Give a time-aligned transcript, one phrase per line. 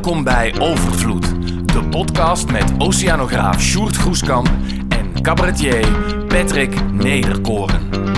[0.00, 1.26] Welkom bij Overvloed,
[1.72, 4.50] de podcast met oceanograaf Sjoerd Groeskamp
[4.88, 5.88] en cabaretier
[6.28, 8.09] Patrick Nederkoren.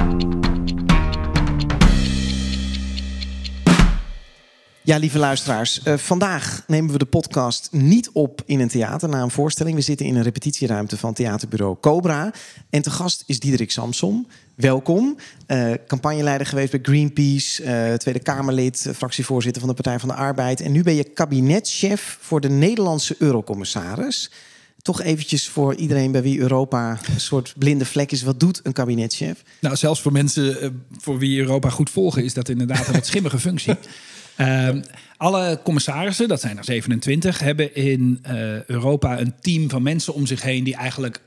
[4.85, 9.23] Ja, lieve luisteraars, eh, vandaag nemen we de podcast niet op in een theater na
[9.23, 9.77] een voorstelling.
[9.77, 12.33] We zitten in een repetitieruimte van theaterbureau Cobra.
[12.71, 14.27] En te gast is Diederik Samsom.
[14.55, 15.17] Welkom.
[15.47, 20.61] Eh, campagneleider geweest bij Greenpeace, eh, Tweede Kamerlid, fractievoorzitter van de Partij van de Arbeid.
[20.61, 24.31] En nu ben je kabinetchef voor de Nederlandse eurocommissaris.
[24.83, 28.23] Toch eventjes voor iedereen bij wie Europa een soort blinde vlek is.
[28.23, 29.43] Wat doet een kabinetchef?
[29.61, 33.39] Nou, zelfs voor mensen voor wie Europa goed volgen, is dat inderdaad een wat schimmige
[33.39, 33.75] functie.
[34.37, 34.83] Ehm,
[35.17, 40.27] alle commissarissen, dat zijn er 27, hebben in eh, Europa een team van mensen om
[40.27, 41.21] zich heen die eigenlijk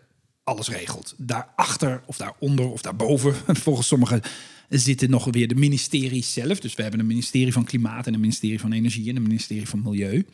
[0.43, 1.13] alles regelt.
[1.17, 3.33] Daarachter of daaronder of daarboven,
[3.65, 4.21] volgens sommigen
[4.69, 6.59] zitten nog weer de ministeries zelf.
[6.59, 9.67] Dus we hebben een ministerie van Klimaat en een ministerie van Energie en een ministerie
[9.67, 10.25] van Milieu.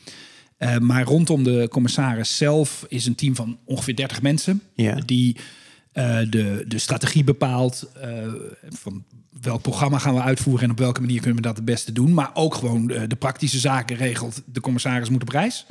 [0.59, 4.95] Uh, maar rondom de commissaris zelf is een team van ongeveer 30 mensen Ja.
[5.06, 5.35] die
[5.94, 8.34] uh, de, de strategie bepaalt uh,
[8.70, 9.03] van
[9.42, 12.14] welk programma gaan we uitvoeren en op welke manier kunnen we dat het beste doen.
[12.14, 14.42] Maar ook gewoon de, de praktische zaken regelt.
[14.45, 15.66] De commissaris moet op reis.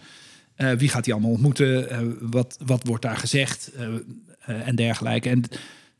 [0.57, 2.29] Uh, wie gaat die allemaal ontmoeten?
[2.31, 3.71] wat, wat wordt daar gezegd?
[4.41, 5.29] en dergelijke.
[5.29, 5.45] En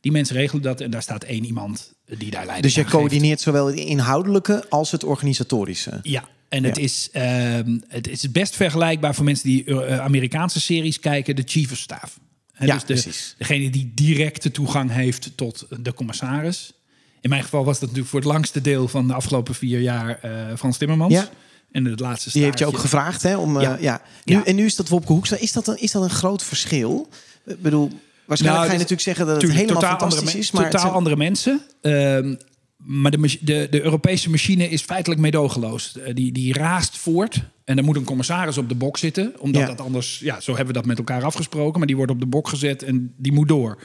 [0.01, 2.63] die mensen regelen dat en daar staat één iemand die daar leidt.
[2.63, 5.99] Dus je coördineert zowel het inhoudelijke als het organisatorische?
[6.03, 6.83] Ja, en het, ja.
[6.83, 11.77] is, uh, het is best vergelijkbaar voor mensen die Amerikaanse series kijken, de chief of
[11.77, 12.19] staff.
[12.67, 13.35] Ja, dus de, precies.
[13.37, 16.73] Degene die directe toegang heeft tot de commissaris.
[17.21, 20.19] In mijn geval was dat natuurlijk voor het langste deel van de afgelopen vier jaar
[20.25, 21.13] uh, Frans Timmermans.
[21.13, 21.29] Ja.
[21.71, 23.37] En het laatste Die heeft je ook gevraagd, hè?
[23.37, 23.77] Om, ja.
[23.79, 24.01] ja.
[24.23, 24.45] Nu, ja.
[24.45, 25.37] En nu is dat Wopke Hoekstra.
[25.37, 27.09] Is dat een, is dat een groot verschil?
[27.45, 27.91] Ik bedoel,
[28.25, 30.51] waarschijnlijk nou, ga je natuurlijk zeggen dat het helemaal fantastisch is.
[30.51, 31.61] Maar totaal het, andere mensen.
[31.81, 32.35] Uh,
[32.83, 35.97] maar de, de, de, Europese machine is feitelijk meedogenloos.
[36.13, 37.41] Die, die raast voort.
[37.63, 39.33] En er moet een commissaris op de bok zitten.
[39.39, 39.67] Omdat Ja.
[39.67, 40.19] dat anders...
[40.19, 41.77] Ja, zo hebben we dat met elkaar afgesproken.
[41.77, 43.81] Maar die wordt op de bok gezet en die moet door.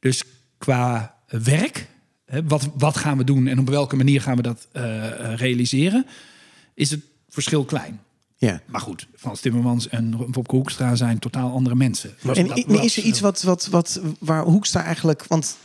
[0.00, 0.22] Dus
[0.58, 1.90] qua werk...
[2.26, 4.82] Hè, wat, wat gaan we doen en op welke manier gaan we dat uh,
[5.34, 6.06] realiseren...
[6.74, 8.00] is het verschil klein.
[8.48, 8.60] Ja.
[8.66, 12.10] Maar goed, Frans Timmermans en Wopke Hoekstra zijn totaal andere mensen.
[12.22, 15.24] Was En dat- i- was- is er iets wat, wat, wat, waar Hoekstra eigenlijk...
[15.26, 15.56] Want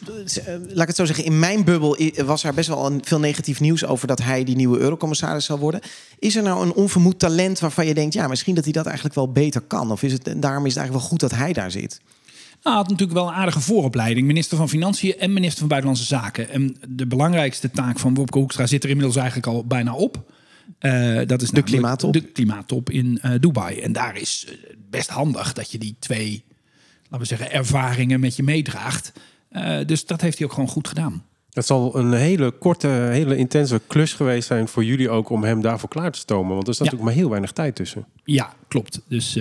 [0.45, 3.19] eh, laat ik het zo zeggen, in mijn bubbel was er best wel een, veel
[3.19, 3.85] negatief nieuws...
[3.85, 5.81] over dat hij die nieuwe eurocommissaris zou worden.
[6.19, 8.13] Is er nou een onvermoed talent waarvan je denkt...
[8.13, 9.91] ja, misschien dat hij dat eigenlijk wel beter kan?
[9.91, 11.99] Of is het, en daarom is het eigenlijk wel goed dat hij daar zit?
[12.63, 14.27] Nou, hij had natuurlijk wel een aardige vooropleiding.
[14.27, 16.49] Minister van Financiën en minister van Buitenlandse Zaken.
[16.49, 20.23] En de belangrijkste taak van Wopke Hoekstra zit er inmiddels eigenlijk al bijna op.
[20.79, 20.91] Eh,
[21.25, 22.13] dat is namelijk klimaattop.
[22.13, 23.79] De klimaattop in eh, Dubai.
[23.79, 24.53] En daar is eh,
[24.89, 26.43] best handig dat je die twee,
[27.03, 29.11] laten we zeggen, ervaringen met je meedraagt.
[29.85, 31.23] Dus dat heeft hij ook gewoon goed gedaan.
[31.51, 35.61] Het zal een hele korte, hele intense klus geweest zijn voor jullie ook om hem
[35.61, 36.55] daarvoor klaar te stomen.
[36.55, 36.91] Want er staat Ja.
[36.91, 38.05] natuurlijk maar heel weinig tijd tussen.
[38.23, 39.01] Ja, klopt.
[39.07, 39.37] Dus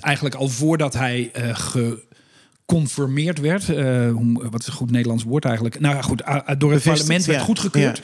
[0.00, 5.80] eigenlijk al voordat hij geconformeerd werd, hoe, wat is een goed Nederlands woord eigenlijk?
[5.80, 7.44] Nou ja, goed, door het Bevestigd, parlement werd ja.
[7.44, 8.02] goedgekeurd.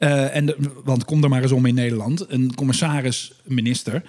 [0.00, 2.24] Eh, en de- want kom er maar eens om in Nederland.
[2.32, 4.02] Een commissaris, minister,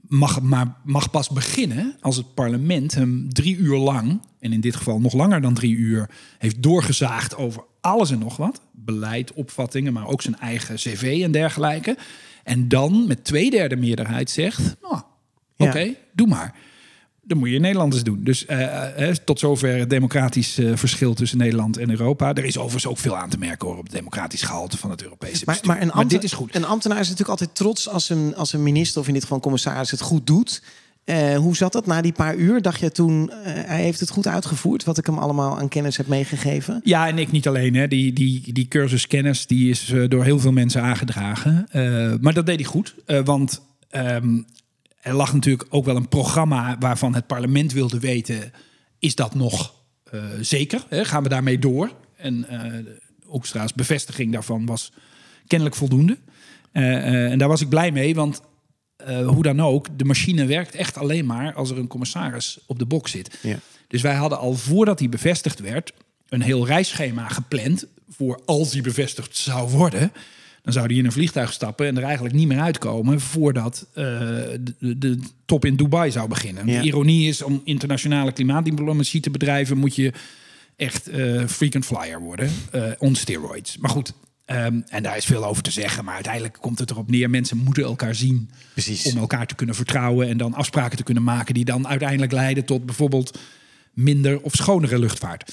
[0.00, 4.76] mag, maar, mag pas beginnen als het parlement hem drie uur lang, en in dit
[4.76, 8.60] geval nog langer dan drie uur, heeft doorgezaagd over alles en nog wat.
[8.72, 11.96] Beleid, opvattingen, maar ook zijn eigen cv en dergelijke.
[12.44, 15.02] En dan met twee derde meerderheid zegt, nou,
[15.56, 15.66] Ja.
[15.68, 16.54] oké, doe maar.
[17.24, 18.20] Dat moet je in Nederland eens doen.
[18.24, 22.34] Dus eh, eh, tot zover het democratisch eh, verschil tussen Nederland en Europa.
[22.34, 25.02] Er is overigens ook veel aan te merken hoor, op het democratisch gehalte van het
[25.02, 25.90] Europese Maar, bestuur.
[25.94, 26.54] maar, dit is goed.
[26.54, 29.00] een ambtenaar is natuurlijk altijd trots als een, als een minister...
[29.00, 30.62] of in dit geval een commissaris het goed doet.
[31.04, 32.62] Eh, hoe zat dat na die paar uur?
[32.62, 34.84] Dacht je toen, eh, hij heeft het goed uitgevoerd...
[34.84, 36.80] wat ik hem allemaal aan kennis heb meegegeven?
[36.84, 37.74] Ja, en ik niet alleen.
[37.74, 37.88] Hè.
[37.88, 41.66] Die, die, die cursus kennis die is eh, door heel veel mensen aangedragen.
[41.70, 42.94] Eh, maar dat deed hij goed.
[43.06, 44.42] eh, want ehm,
[45.02, 48.52] er lag natuurlijk ook wel een programma waarvan het parlement wilde weten...
[48.98, 49.74] is dat nog
[50.04, 50.84] eh, zeker?
[50.88, 51.04] Hè?
[51.04, 51.92] Gaan we daarmee door?
[52.16, 54.92] En eh Hoekstra's bevestiging daarvan was
[55.46, 56.18] kennelijk voldoende.
[56.72, 58.40] Eh, en daar was ik blij mee, want
[59.24, 59.98] hoe dan ook...
[59.98, 63.38] de machine werkt echt alleen maar als er een commissaris op de bok zit.
[63.42, 63.58] Ja.
[63.88, 65.92] Dus wij hadden al voordat hij bevestigd werd
[66.28, 70.12] een heel reisschema gepland voor als hij bevestigd zou worden.
[70.62, 74.04] Dan zou hij in een vliegtuig stappen en er eigenlijk niet meer uitkomen voordat eh,
[74.60, 76.66] de, de top in Dubai zou beginnen.
[76.66, 76.80] Ja.
[76.80, 80.12] De ironie is om internationale klimaatdiplomatie te bedrijven moet je
[80.76, 83.78] echt eh frequent flyer worden, eh, on steroids.
[83.78, 84.12] Maar goed,
[84.44, 87.56] ehm, en daar is veel over te zeggen, maar uiteindelijk komt het erop neer: mensen
[87.56, 89.06] moeten elkaar zien Precies.
[89.12, 92.64] om elkaar te kunnen vertrouwen en dan afspraken te kunnen maken die dan uiteindelijk leiden
[92.64, 93.38] tot bijvoorbeeld
[93.92, 95.52] minder of schonere luchtvaart.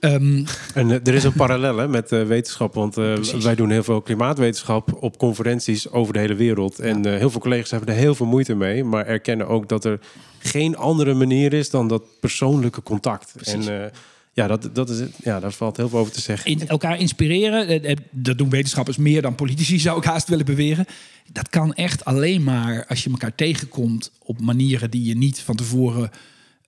[0.00, 3.70] Ehm, En eh, er is een parallel hè, met eh, wetenschap, want eh, wij doen
[3.70, 6.78] heel veel klimaatwetenschap op conferenties over de hele wereld.
[6.78, 10.00] En heel veel collega's hebben er heel veel moeite mee, maar erkennen ook dat er
[10.38, 13.34] geen andere manier is dan dat persoonlijke contact.
[13.42, 13.90] En
[14.32, 16.50] ja, dat, dat is, ja, daar valt heel veel over te zeggen.
[16.50, 20.86] in elkaar inspireren, dat doen wetenschappers meer dan politici, zou ik haast willen beweren.
[21.32, 25.56] Dat kan echt alleen maar als je elkaar tegenkomt op manieren die je niet van
[25.56, 26.10] tevoren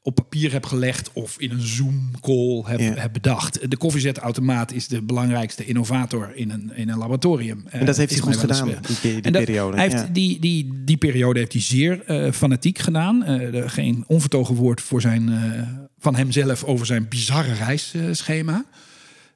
[0.03, 2.95] op papier hebt gelegd of in een Zoom-call Ja.
[2.95, 3.71] hebt bedacht.
[3.71, 7.65] De koffiezetautomaat is de belangrijkste innovator in een, in een laboratorium.
[7.69, 9.03] En dat Eh, heeft hij goed gedaan, gezegd.
[9.03, 9.77] die, die dat- periode.
[9.77, 13.25] Hij heeft die, die, die periode heeft hij zeer eh, fanatiek gedaan.
[13.25, 15.63] Eh, geen onvertogen woord voor zijn, eh,
[15.99, 18.65] van hemzelf over zijn bizarre reisschema.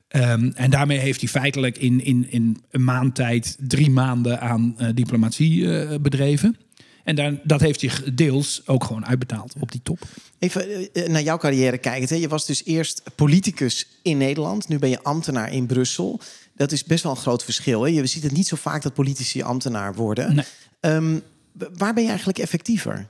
[0.09, 4.75] Ehm, en daarmee heeft hij feitelijk in, in, in een maand tijd drie maanden aan
[4.79, 6.57] eh, diplomatie eh, bedreven.
[7.05, 9.99] En daar, dat heeft zich deels ook gewoon uitbetaald op die top.
[10.39, 12.11] Even eh, naar jouw carrière kijkend.
[12.11, 12.17] Hè.
[12.17, 14.69] Je was dus eerst politicus in Nederland.
[14.69, 16.21] Nu ben je ambtenaar in Brussel.
[16.57, 17.83] Dat is best wel een groot verschil.
[17.83, 17.89] Hè.
[17.89, 20.35] Je ziet het niet zo vaak dat politici ambtenaar worden.
[20.35, 20.45] Nee.
[20.81, 21.19] Ehm,
[21.53, 23.09] waar ben je eigenlijk effectiever?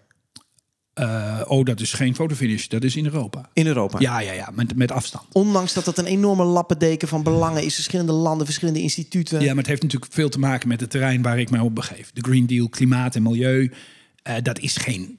[0.94, 3.48] Eh, oh, dat is geen fotofinish, dat is in Europa.
[3.52, 4.00] In Europa?
[4.00, 5.26] Ja, ja, ja, met, met afstand.
[5.32, 7.74] Ondanks dat dat een enorme lappendeken van belangen is.
[7.74, 9.40] Verschillende landen, verschillende instituten.
[9.40, 11.74] Ja, maar het heeft natuurlijk veel te maken met het terrein waar ik mij op
[11.74, 12.10] begeef.
[12.12, 13.72] De Green Deal, klimaat en milieu.
[14.22, 15.18] eh, dat is geen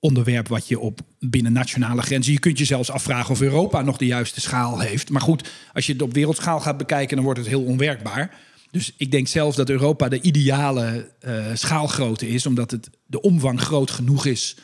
[0.00, 2.32] onderwerp wat je op binnen nationale grenzen.
[2.32, 5.10] Je kunt je zelfs afvragen of Europa nog de juiste schaal heeft.
[5.10, 8.34] Maar goed, als je het op wereldschaal gaat bekijken, dan wordt het heel onwerkbaar.
[8.70, 13.60] Dus ik denk zelfs dat Europa de ideale eh, schaalgrootte is, omdat het de omvang
[13.60, 14.56] groot genoeg is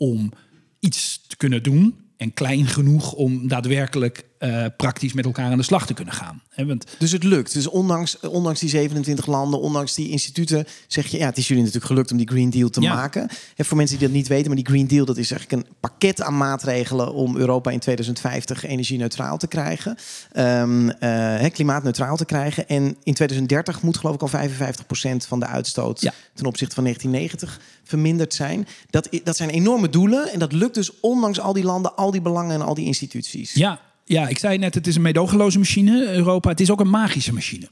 [0.00, 0.32] om
[0.78, 1.94] iets te kunnen doen.
[2.16, 6.42] En klein genoeg om daadwerkelijk eh, praktisch met elkaar aan de slag te kunnen gaan.
[6.56, 7.52] Want Dus het lukt.
[7.52, 11.62] Dus ondanks, ondanks die 27 landen, ondanks die instituten, zeg je, ja, het is jullie
[11.62, 12.94] natuurlijk gelukt om die Green Deal te Ja.
[12.94, 13.28] maken.
[13.56, 15.74] En voor mensen die dat niet weten, maar die Green Deal, dat is eigenlijk een
[15.80, 19.96] pakket aan maatregelen om Europa in 2050 energie-neutraal te krijgen,
[20.32, 22.68] Ehm, eh, klimaatneutraal te krijgen.
[22.68, 26.12] En in 2030 moet geloof ik al 55% van de uitstoot Ja.
[26.34, 28.66] ten opzichte van 1990 verminderd zijn.
[28.90, 32.20] Dat, dat zijn enorme doelen en dat lukt dus ondanks al die landen, al die
[32.20, 33.52] belangen en al die instituties.
[33.54, 36.48] Ja, ja, ik zei net, het is een meedogenloze machine, Europa.
[36.48, 37.68] Het is ook een magische machine.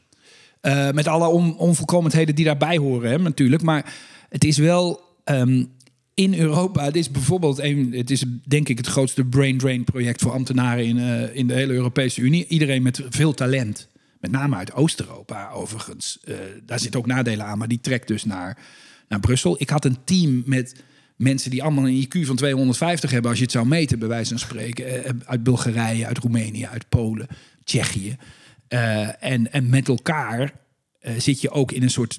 [0.61, 3.63] Eh, met alle on- onvolkomenheden die daarbij horen, hè, natuurlijk.
[3.63, 3.95] Maar
[4.29, 5.65] het is wel ehm,
[6.15, 6.85] in Europa.
[6.85, 10.85] Het is bijvoorbeeld een, het is denk ik het grootste brain drain project voor ambtenaren
[10.87, 12.47] in, eh, in de hele Europese Unie.
[12.47, 13.89] Iedereen met veel talent.
[14.21, 16.19] Met name uit Oost-Europa, overigens.
[16.25, 16.35] Eh,
[16.67, 18.59] daar zitten ook nadelen aan, maar die trekt dus naar,
[19.09, 19.57] naar Brussel.
[19.59, 20.75] Ik had een team met
[21.19, 24.29] mensen die allemaal een IQ van 250 hebben, als je het zou meten, bij wijze
[24.29, 25.05] van spreken.
[25.05, 27.27] Eh, Uit Bulgarije, uit Roemenië, uit Polen,
[27.65, 28.17] Tsjechië.
[28.69, 30.53] Eh, en, en met elkaar
[31.01, 32.19] eh, zit je ook in een soort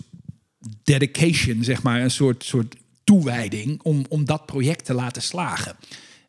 [0.84, 5.75] dedication, zeg maar, een soort, soort toewijding om, om dat project te laten slagen.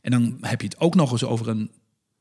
[0.00, 1.70] En dan heb je het ook nog eens over een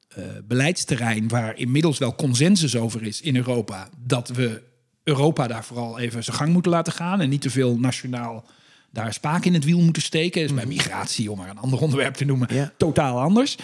[0.09, 4.61] eh, beleidsterrein waar inmiddels wel consensus over is in Europa dat we
[5.03, 8.45] Europa daar vooral even zijn gang moeten laten gaan en niet te veel nationaal
[8.91, 10.41] daar spaak in het wiel moeten steken.
[10.41, 12.71] Dus bij migratie, om maar een ander onderwerp te noemen, Ja.
[12.77, 13.57] totaal anders.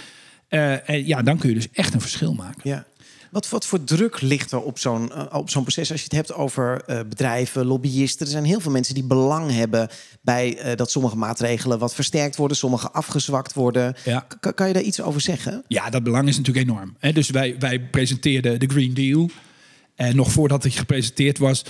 [0.48, 2.62] Eh, en ja, dan kun je dus echt een verschil maken.
[2.64, 2.86] Ja.
[3.32, 6.16] Wat, wat voor druk ligt er op zo'n eh, op zo'n proces als je het
[6.16, 8.26] hebt over eh, bedrijven, lobbyisten?
[8.26, 9.90] Er zijn heel veel mensen die belang hebben
[10.22, 13.96] bij dat sommige maatregelen wat versterkt worden, sommige afgezwakt worden.
[14.04, 14.28] Ja.
[14.56, 15.64] Kan je daar iets over zeggen?
[15.68, 16.96] Ja, dat belang is natuurlijk enorm.
[17.00, 17.12] Hè?
[17.12, 19.30] Dus wij, wij presenteerden de Green Deal.
[19.96, 21.66] En nog voordat het gepresenteerd was,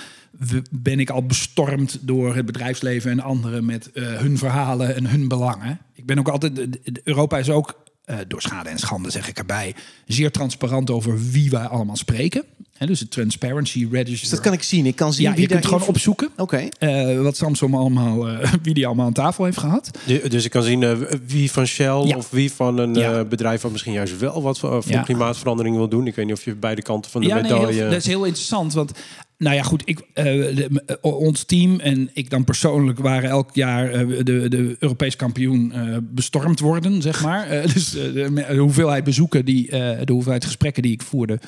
[0.72, 5.28] ben ik al bestormd door het bedrijfsleven en anderen met eh, hun verhalen en hun
[5.28, 5.80] belangen.
[5.94, 6.80] Ik ben ook altijd.
[7.04, 11.50] Europa is ook eh, door schade en schande, zeg ik erbij, zeer transparant over wie
[11.50, 12.44] wij allemaal spreken.
[12.78, 14.19] Hè, dus het Transparency Register.
[14.19, 14.85] Dus dat kan ik zien.
[14.85, 16.30] Ik kan zien ja, wie je kunt gewoon opzoeken.
[16.38, 16.68] Oké.
[16.80, 19.92] eh, wat Samsung allemaal, eh, wie die allemaal aan tafel heeft gehad.
[20.06, 22.16] Du- Dus ik kan zien wie van Shell Ja.
[22.18, 23.19] of wie van een Ja.
[23.19, 25.02] eh, bedrijf wat misschien juist wel wat voor, voor Ja.
[25.02, 26.07] klimaatverandering wil doen.
[26.07, 27.74] Ik weet niet of je beide kanten van de Ja, nee, medaille.
[27.74, 28.74] heel- dat is heel interessant.
[28.74, 28.92] Want,
[29.37, 30.69] nou ja, goed, ik, eh, eh,
[31.01, 36.59] ons team en ik dan persoonlijk waren elk jaar eh, de, de Europees kampioen bestormd
[36.59, 37.47] worden, zeg maar.
[37.73, 41.39] Dus de, hoeveelheid bezoeken, die, de hoeveelheid gesprekken die ik voerde,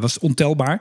[0.00, 0.80] was ontelbaar.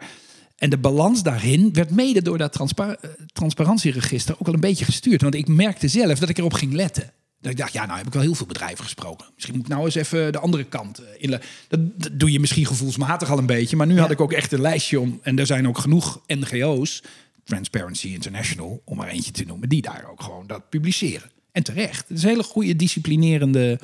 [0.58, 4.86] En de balans daarin werd mede door dat transpa eh, transparantieregister ook wel een beetje
[4.86, 5.22] gestuurd.
[5.22, 7.12] Want ik merkte zelf dat ik erop ging letten.
[7.42, 9.28] Dat ik dacht, ja, nou heb ik wel heel veel bedrijven gesproken.
[9.34, 11.80] Misschien moet ik nou eens even de andere kant eh, inle- Dat,
[12.12, 13.76] doe je misschien gevoelsmatig al een beetje.
[13.76, 15.20] Maar nu had ik ook echt een lijstje om.
[15.22, 17.04] En er zijn ook genoeg NGO's,
[17.44, 21.32] Transparency International, om maar eentje te noemen, die daar ook gewoon dat publiceren.
[21.52, 22.08] En terecht.
[22.08, 23.80] Het is een hele goede disciplinerende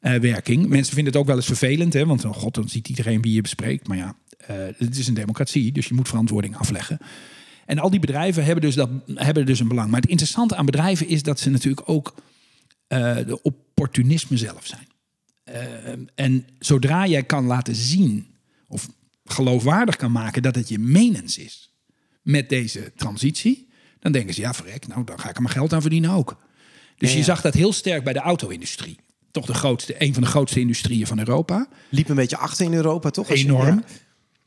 [0.00, 0.66] eh, werking.
[0.66, 2.06] Mensen vinden het ook wel eens vervelend, hè?
[2.06, 3.88] want oh god, dan ziet iedereen wie je bespreekt.
[3.88, 6.98] Maar ja, eh, het is een democratie, dus je moet verantwoording afleggen.
[7.66, 9.90] En al die bedrijven hebben dus, dat, hebben dus een belang.
[9.90, 12.14] Maar het interessante aan bedrijven is dat ze natuurlijk ook
[13.26, 14.88] de opportunisme zelf zijn.
[15.44, 18.26] Eh, en zodra jij kan laten zien
[18.68, 18.88] of
[19.24, 21.74] geloofwaardig kan maken dat het je menens is
[22.22, 23.68] met deze transitie,
[23.98, 26.36] dan denken ze ja, verrek, nou dan ga ik er mijn geld aan verdienen ook.
[26.96, 28.98] Dus Ja, je zag dat heel sterk bij de auto-industrie.
[29.30, 31.68] Toch de grootste, een van de grootste industrieën van Europa.
[31.88, 33.28] Liep een beetje achter in Europa, toch?
[33.28, 33.66] Je- Enorm.
[33.76, 33.82] ja.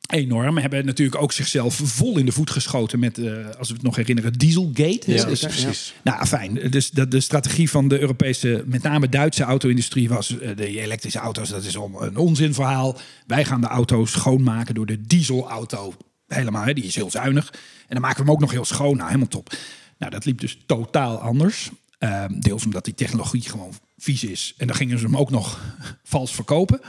[0.10, 0.58] Enorm.
[0.58, 3.96] Hebben natuurlijk ook zichzelf vol in de voet geschoten met, eh, als we het nog
[3.96, 5.02] herinneren, Dieselgate.
[5.12, 5.94] Ja, Dus- precies.
[6.04, 6.54] nou, fijn.
[6.70, 10.38] Dus de, de strategie van de Europese, met name Duitse auto-industrie was...
[10.40, 12.98] eh, de elektrische auto's, dat is om een onzinverhaal.
[13.28, 15.94] Wij gaan de auto's schoonmaken door de dieselauto.
[16.28, 17.54] Helemaal, hè, die is heel zuinig.
[17.54, 18.96] En dan maken we hem ook nog heel schoon.
[18.96, 19.54] Nou, helemaal top.
[19.98, 21.70] Nou, dat liep dus totaal anders.
[22.00, 24.54] Ehm, deels omdat die technologie gewoon vies is.
[24.58, 25.60] En dan gingen ze hem ook nog
[26.04, 26.82] vals verkopen.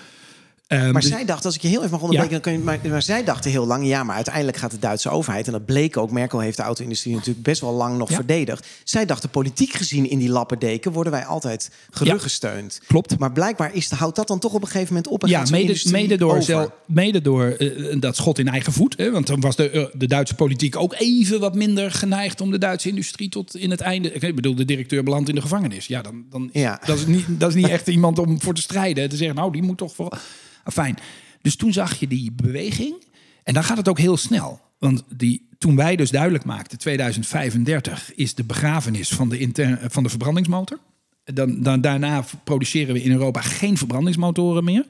[0.66, 2.58] Ehm, Maar dus- zij dacht, als ik je heel even mag onderbreken, dan kun je,
[2.58, 5.64] maar, maar zij dachten heel lang, ja, maar uiteindelijk gaat de Duitse overheid, en dat
[5.64, 8.14] bleek ook, Merkel heeft de auto-industrie natuurlijk best wel lang nog Ja.
[8.14, 8.66] verdedigd.
[8.84, 12.80] Zij dachten, politiek gezien in die lappendeken worden wij altijd geruggesteund.
[12.86, 13.18] Klopt.
[13.18, 15.80] Maar blijkbaar is, houdt dat dan toch op een gegeven moment op en Ja, mede,
[15.90, 16.42] mede door, over.
[16.42, 18.94] zel- mede door eh, dat schot in eigen voet.
[18.96, 22.50] Hè, want dan was de, eh, de Duitse politiek ook even wat minder geneigd om
[22.50, 24.12] de Duitse industrie tot in het einde.
[24.12, 25.86] Ik bedoel, de directeur belandt in de gevangenis.
[25.86, 26.80] Ja, dan, dan is, Ja.
[26.86, 29.08] Dat, is niet, dat is niet echt iemand om voor te strijden.
[29.08, 30.18] Te zeggen, nou, die moet toch vooral.
[30.64, 30.96] Ah, fijn.
[31.42, 33.04] Dus toen zag je die beweging.
[33.42, 34.60] En dan gaat het ook heel snel.
[34.78, 40.02] Want die, toen wij dus duidelijk maakten, 2035 is de begrafenis van de, inter, van
[40.02, 40.78] de verbrandingsmotor.
[41.24, 44.86] Dan, dan, daarna produceren we in Europa geen verbrandingsmotoren meer.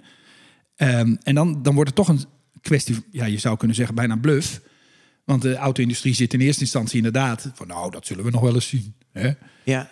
[0.76, 2.24] Ehm, en dan, dan wordt het toch een
[2.60, 4.60] kwestie, ja, je zou kunnen zeggen, bijna bluff.
[5.24, 8.54] Want de auto-industrie zit in eerste instantie inderdaad van, nou, dat zullen we nog wel
[8.54, 8.94] eens zien.
[9.12, 9.32] Hè?
[9.64, 9.90] Ja,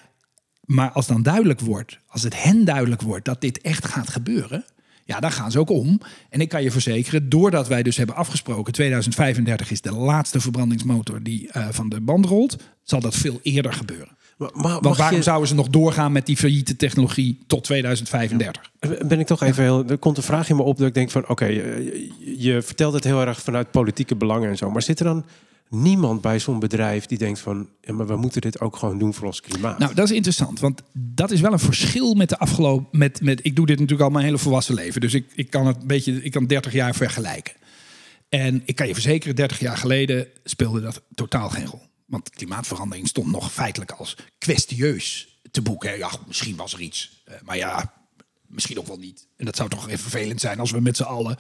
[0.65, 4.65] Maar als dan duidelijk wordt, als het hen duidelijk wordt dat dit echt gaat gebeuren,
[5.05, 6.01] ja, dan gaan ze ook om.
[6.31, 11.23] En ik kan je verzekeren, doordat wij dus hebben afgesproken, 2035 is de laatste verbrandingsmotor
[11.23, 14.17] die eh, van de band rolt, zal dat veel eerder gebeuren.
[14.39, 18.71] Maar, Want waarom je- zouden ze nog doorgaan met die failliete technologie tot 2035?
[19.07, 19.85] Ben ik toch even heel.
[19.89, 22.93] Er komt een vraag in me op dat ik denk van oké, je, je vertelt
[22.95, 24.71] het heel erg vanuit politieke belangen en zo.
[24.71, 25.25] Maar zit er dan
[25.73, 29.15] niemand bij zo'n bedrijf die denkt van ja, maar we moeten dit ook gewoon doen
[29.15, 29.79] voor ons klimaat?
[29.79, 32.99] Nou, dat is interessant, want dat is wel een verschil met de afgelopen.
[32.99, 35.67] Met, met, ik doe dit natuurlijk al mijn hele volwassen leven, dus ik, ik kan
[35.67, 37.55] het een beetje, ik kan 30 jaar vergelijken.
[38.29, 41.83] En ik kan je verzekeren, 30 jaar geleden speelde dat totaal geen rol.
[42.07, 45.99] Want klimaatverandering stond nog feitelijk als kwestieus te boeken.
[45.99, 47.93] Ja, misschien was er iets, eh, maar ja,
[48.47, 49.27] misschien ook wel niet.
[49.37, 51.39] En dat zou toch even vervelend zijn als we met z'n allen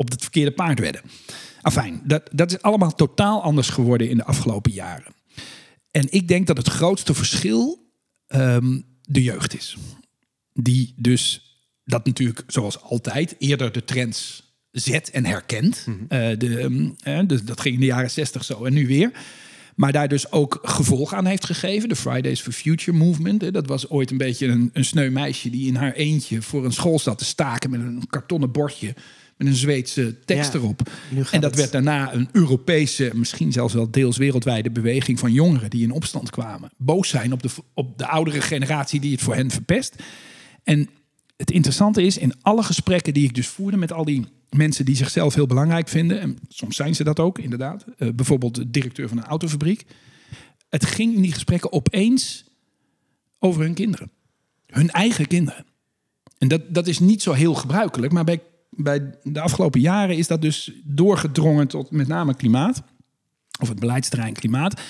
[0.00, 1.02] op het verkeerde paard wedden.
[1.60, 5.14] Afijn, dat, dat is allemaal totaal anders geworden in de afgelopen jaren.
[5.90, 7.90] En ik denk dat het grootste verschil
[8.26, 9.76] ehm, de jeugd is.
[10.52, 11.42] Die dus
[11.84, 15.86] dat natuurlijk, zoals altijd, eerder de trends zet en herkent.
[16.08, 19.12] Eh, de, ehm, eh, dus dat ging in de jaren 60 zo en nu weer.
[19.74, 21.88] Maar daar dus ook gevolg aan heeft gegeven.
[21.88, 23.40] De Fridays for Future movement.
[23.40, 23.50] hè.
[23.50, 26.72] Dat was ooit een beetje een, een sneu meisje die in haar eentje voor een
[26.72, 28.94] school zat te staken met een kartonnen bordje.
[29.40, 30.90] Met een Zweedse tekst Ja, erop.
[31.30, 35.70] En dat het- werd daarna een Europese, misschien zelfs wel deels wereldwijde beweging van jongeren
[35.70, 36.70] die in opstand kwamen.
[36.76, 39.94] Boos zijn op de, op de oudere generatie die het voor hen verpest.
[40.62, 40.88] En
[41.36, 44.96] het interessante is, in alle gesprekken die ik dus voerde met al die mensen die
[44.96, 49.08] zichzelf heel belangrijk vinden, en soms zijn ze dat ook inderdaad, eh, bijvoorbeeld de directeur
[49.08, 49.84] van een autofabriek,
[50.68, 52.44] het ging in die gesprekken opeens
[53.38, 54.10] over hun kinderen.
[54.66, 55.64] Hun eigen kinderen.
[56.38, 60.26] En dat, dat is niet zo heel gebruikelijk, maar bij, bij de afgelopen jaren is
[60.26, 62.82] dat dus doorgedrongen tot met name klimaat,
[63.60, 64.80] of het beleidsterrein klimaat.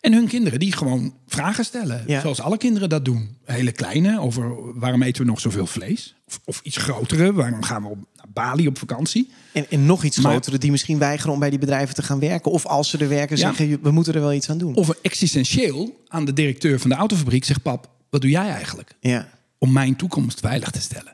[0.00, 2.04] En hun kinderen die gewoon vragen stellen.
[2.06, 2.20] Ja.
[2.20, 3.36] Zoals alle kinderen dat doen.
[3.44, 6.14] Hele kleine, over waarom eten we nog zoveel vlees?
[6.26, 9.30] Of, of iets grotere, waarom gaan we op, naar Bali op vakantie?
[9.52, 12.18] en, en nog iets Maar- grotere die misschien weigeren om bij die bedrijven te gaan
[12.18, 12.50] werken.
[12.50, 13.42] Of als ze er werken, Ja.
[13.54, 14.74] zeggen we moeten er wel iets aan doen.
[14.74, 17.62] Of existentieel aan de directeur van de autofabriek zegt...
[17.62, 19.28] pap, wat doe jij eigenlijk ja.
[19.58, 21.12] om mijn toekomst veilig te stellen?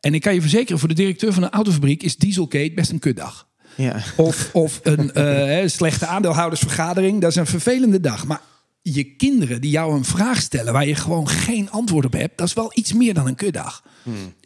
[0.00, 2.02] En ik kan je verzekeren, voor de directeur van een autofabriek...
[2.02, 3.48] is Dieselgate best een kutdag.
[3.76, 4.02] Ja.
[4.16, 7.20] Of, of een eh, slechte aandeelhoudersvergadering.
[7.20, 8.26] Dat is een vervelende dag.
[8.26, 8.40] Maar
[8.82, 12.46] je kinderen die jou een vraag stellen waar je gewoon geen antwoord op hebt, dat
[12.46, 13.84] is wel iets meer dan een kutdag.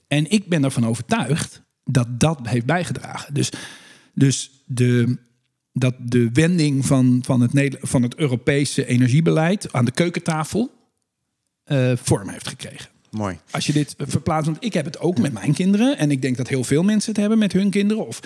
[0.09, 3.35] En ik ben ervan overtuigd dat dat heeft bijgedragen.
[3.35, 3.52] Dus,
[4.14, 5.19] dus de,
[5.73, 10.71] dat de wending van, van, het, van het Europese energiebeleid aan de keukentafel
[11.64, 12.88] eh, vorm heeft gekregen.
[13.11, 13.38] Mooi.
[13.50, 15.99] Als je dit verplaatst, want ik heb het ook met mijn kinderen.
[15.99, 18.07] En ik denk dat heel veel mensen het hebben met hun kinderen.
[18.07, 18.21] Of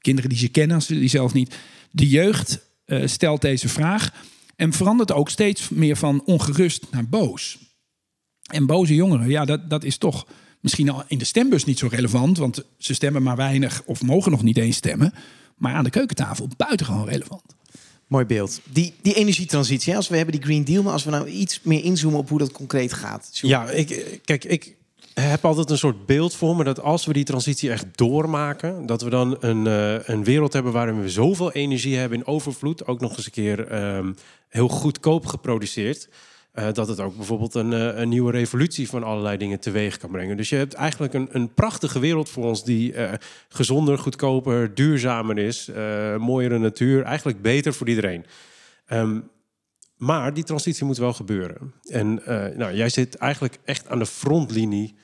[0.00, 1.54] kinderen die ze kennen, als ze die zelf niet.
[1.90, 4.12] De jeugd eh, stelt deze vraag.
[4.56, 7.58] En verandert ook steeds meer van ongerust naar boos.
[8.50, 10.26] En boze jongeren, ja, dat, dat is toch
[10.60, 12.38] misschien al in de stembus niet zo relevant.
[12.38, 15.14] Want ze stemmen maar weinig of mogen nog niet eens stemmen.
[15.56, 17.42] Maar aan de keukentafel buitengewoon relevant.
[18.10, 18.60] Mooi beeld.
[18.72, 21.84] Die, die energietransitie, als we hebben die Green Deal, maar als we nou iets meer
[21.84, 23.28] inzoomen op hoe dat concreet gaat.
[23.32, 24.76] Ja, ik, kijk, ik
[25.14, 29.02] heb altijd een soort beeld voor me dat als we die transitie echt doormaken, dat
[29.02, 33.00] we dan een, eh, een wereld hebben waarin we zoveel energie hebben in overvloed, ook
[33.00, 34.12] nog eens een keer ehm,
[34.48, 36.08] heel goedkoop geproduceerd.
[36.52, 40.10] Eh, dat het ook bijvoorbeeld een, eh, een nieuwe revolutie van allerlei dingen teweeg kan
[40.10, 40.36] brengen.
[40.36, 43.12] Dus je hebt eigenlijk een, een prachtige wereld voor ons die eh,
[43.48, 45.70] gezonder, goedkoper, duurzamer is,
[46.18, 48.26] mooiere natuur, eigenlijk beter voor iedereen.
[48.86, 49.20] Ehm,
[49.96, 51.74] maar die transitie moet wel gebeuren.
[51.84, 52.14] En
[52.56, 54.94] nou, jij zit eigenlijk echt aan de frontlinie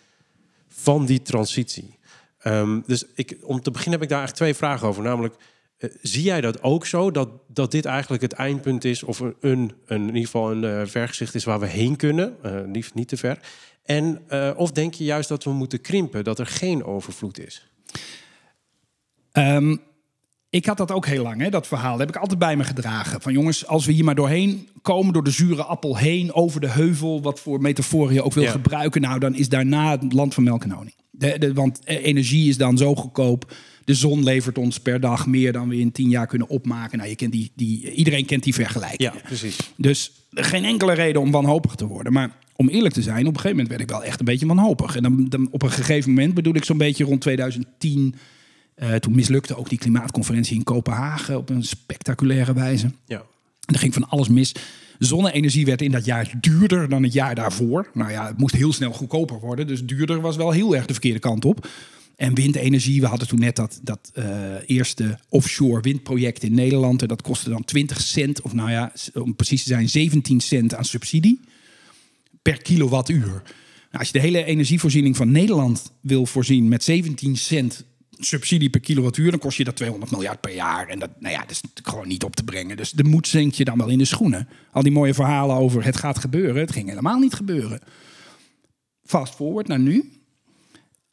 [0.69, 1.99] van die transitie.
[2.39, 5.03] Ehm, dus ik, om te beginnen heb ik daar eigenlijk twee vragen over.
[5.03, 5.35] Namelijk,
[5.79, 7.11] eh, zie jij dat ook zo?
[7.11, 10.87] Dat, dat dit eigenlijk het eindpunt is, of een, een, in ieder geval een eh,
[10.87, 13.39] vergezicht is waar we heen kunnen, eh, liefst niet te ver.
[13.83, 14.21] En
[14.57, 17.71] of denk je juist dat we moeten krimpen, dat er geen overvloed is?
[19.33, 19.77] Ehm,
[20.51, 21.91] ik had dat ook heel lang, hè, dat verhaal.
[21.91, 23.21] Dat heb ik altijd bij me gedragen.
[23.21, 26.71] Van jongens, als we hier maar doorheen komen, door de zure appel heen, over de
[26.71, 28.51] heuvel, wat voor metafoor je ook wil Ja.
[28.51, 30.95] gebruiken, nou, dan is daarna het land van melk en honing.
[31.11, 33.53] De, de, want energie is dan zo goedkoop.
[33.87, 36.99] De zon levert ons per dag meer dan we in tien jaar kunnen opmaken.
[36.99, 39.23] Nou, je kent die, die, iedereen kent die vergelijking.
[39.23, 39.57] precies.
[39.77, 42.13] Dus geen enkele reden om wanhopig te worden.
[42.13, 44.47] Maar om eerlijk te zijn, op een gegeven moment werd ik wel echt een beetje
[44.47, 44.97] wanhopig.
[44.97, 48.15] En dan, dan op een gegeven moment bedoel ik zo'n beetje rond 2010.
[48.75, 52.91] eh, toen mislukte ook die klimaatconferentie in Kopenhagen op een spectaculaire wijze.
[53.07, 53.23] Ja.
[53.67, 54.55] En er ging van alles mis.
[54.99, 57.91] Zonne-energie werd in dat jaar duurder dan het jaar daarvoor.
[57.95, 59.67] Nou ja, het moest heel snel goedkoper worden.
[59.67, 61.69] Dus duurder was wel heel erg de verkeerde kant op.
[62.17, 67.03] En windenergie, we hadden toen net dat, dat eh, eerste offshore windproject in Nederland.
[67.03, 70.75] En dat kostte dan 20 cent, of nou ja, om precies te zijn, 17 cent
[70.75, 71.41] aan subsidie
[72.43, 73.43] per kilowattuur.
[73.91, 77.85] Nou, als je de hele energievoorziening van Nederland wil voorzien met 17 cent
[78.19, 80.89] subsidie per kilowattuur, dan kost je dat 200 miljard per jaar.
[80.89, 82.77] En dat, nou ja, dat is gewoon niet op te brengen.
[82.77, 84.49] Dus de moed zinkt je dan wel in de schoenen.
[84.73, 87.81] Al die mooie verhalen over het gaat gebeuren, het ging helemaal niet gebeuren.
[89.05, 90.11] Fast forward naar nu.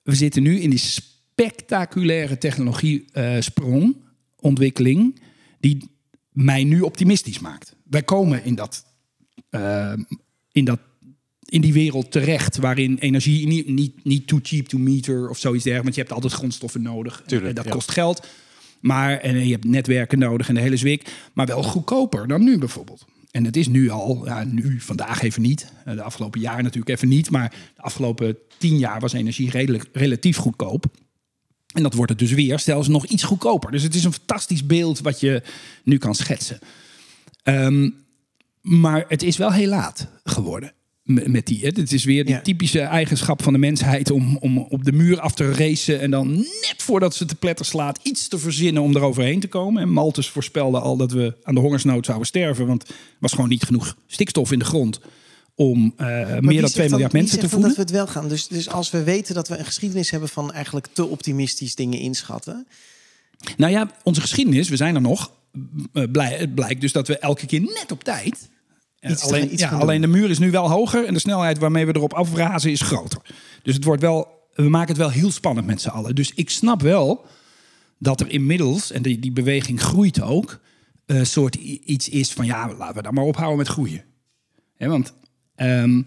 [0.03, 3.95] We zitten nu in die spectaculaire technologie-sprong,
[4.39, 5.21] ontwikkeling,
[5.59, 5.89] die
[6.31, 7.75] mij nu optimistisch maakt.
[7.83, 8.85] Wij komen in dat
[9.53, 9.93] eh,
[10.51, 10.79] in, dat,
[11.45, 15.63] in die wereld terecht waarin energie niet, niet, niet too cheap to meter of zoiets
[15.63, 15.83] dergelijks.
[15.83, 17.23] Want je hebt altijd grondstoffen nodig.
[17.25, 17.71] Tuurlijk, en dat ja.
[17.71, 18.27] kost geld.
[18.79, 21.11] Maar en je hebt netwerken nodig en de hele zwik.
[21.33, 23.05] Maar wel goedkoper dan nu bijvoorbeeld.
[23.33, 25.71] En het is nu al, ja, nu vandaag even niet.
[25.85, 27.29] Eh, De afgelopen jaar natuurlijk even niet.
[27.29, 30.85] Maar de afgelopen tien jaar was energie redelijk, relatief goedkoop.
[31.73, 33.71] En dat wordt het dus weer, zelfs nog iets goedkoper.
[33.71, 35.43] Dus het is een fantastisch beeld wat je
[35.83, 36.59] nu kan schetsen.
[37.43, 37.89] Ehm,
[38.61, 40.73] maar het is wel heel laat geworden.
[41.03, 41.67] Met die, hè.
[41.67, 42.41] Het is weer die Ja.
[42.41, 45.99] typische eigenschap van de mensheid om, om op de muur af te racen.
[45.99, 49.81] En dan net voordat ze te pletter slaat, iets te verzinnen om eroverheen te komen.
[49.81, 52.67] En Malthus voorspelde al dat we aan de hongersnood zouden sterven.
[52.67, 54.99] Want er was gewoon niet genoeg stikstof in de grond
[55.55, 57.67] om eh, meer dan 2 miljard mensen te voeden.
[57.67, 58.27] dat we het wel gaan.
[58.29, 61.99] Dus, dus als we weten dat we een geschiedenis hebben van eigenlijk te optimistisch dingen
[61.99, 62.67] inschatten.
[63.57, 65.31] Nou ja, onze geschiedenis, we zijn er nog.
[65.93, 66.03] Eh,
[66.55, 68.49] blijkt dus dat we elke keer net op tijd.
[69.03, 71.57] Eh, Iets alleen, iets ja, alleen de muur is nu wel hoger en de snelheid
[71.57, 73.21] waarmee we erop afrazen is groter.
[73.63, 76.15] Dus het wordt wel, we maken het wel heel spannend met z'n allen.
[76.15, 77.25] Dus ik snap wel
[77.99, 80.59] dat er inmiddels, en die, die beweging groeit ook,
[81.05, 84.03] een soort i- iets is van ja, laten we dan maar ophouden met groeien.
[84.77, 85.13] Want
[85.55, 86.01] ehm,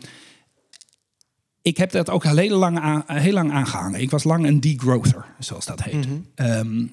[1.62, 4.00] ik heb dat ook heel lang, aan, heel lang aangehangen.
[4.00, 6.06] Ik was lang een degrowther, zoals dat heet.
[6.34, 6.86] Ehm,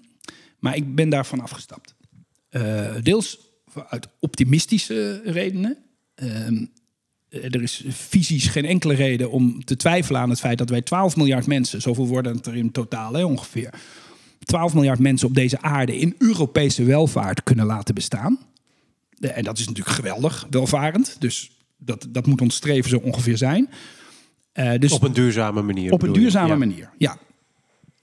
[0.60, 1.96] maar ik ben daarvan afgestapt.
[2.50, 3.40] Eh, deels
[3.90, 5.78] uit optimistische redenen.
[6.16, 6.66] Ehm,
[7.30, 11.16] er is fysisch geen enkele reden om te twijfelen aan het feit dat wij 12
[11.16, 13.74] miljard mensen, zoveel worden het er in totaal hè, ongeveer,
[14.40, 18.40] 12 miljard mensen op deze aarde in Europese welvaart kunnen laten bestaan.
[19.20, 21.16] En dat is natuurlijk geweldig, welvarend.
[21.20, 23.70] Dus dat, dat moet ons streven zo ongeveer zijn.
[24.52, 25.92] Eh, dus Op een duurzame manier.
[25.92, 26.20] op een je?
[26.20, 26.56] duurzame Ja.
[26.56, 27.18] manier, ja.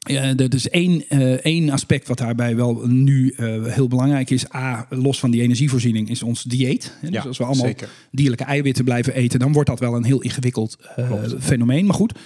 [0.08, 4.54] Ja, er is één, eh, één aspect wat daarbij wel nu eh, heel belangrijk is.
[4.54, 6.96] A, los van die energievoorziening, is ons dieet.
[7.02, 7.88] Dus als we allemaal zeker.
[8.10, 11.86] dierlijke eiwitten blijven eten, dan wordt dat wel een heel ingewikkeld eh, fenomeen.
[11.86, 12.18] Maar goed,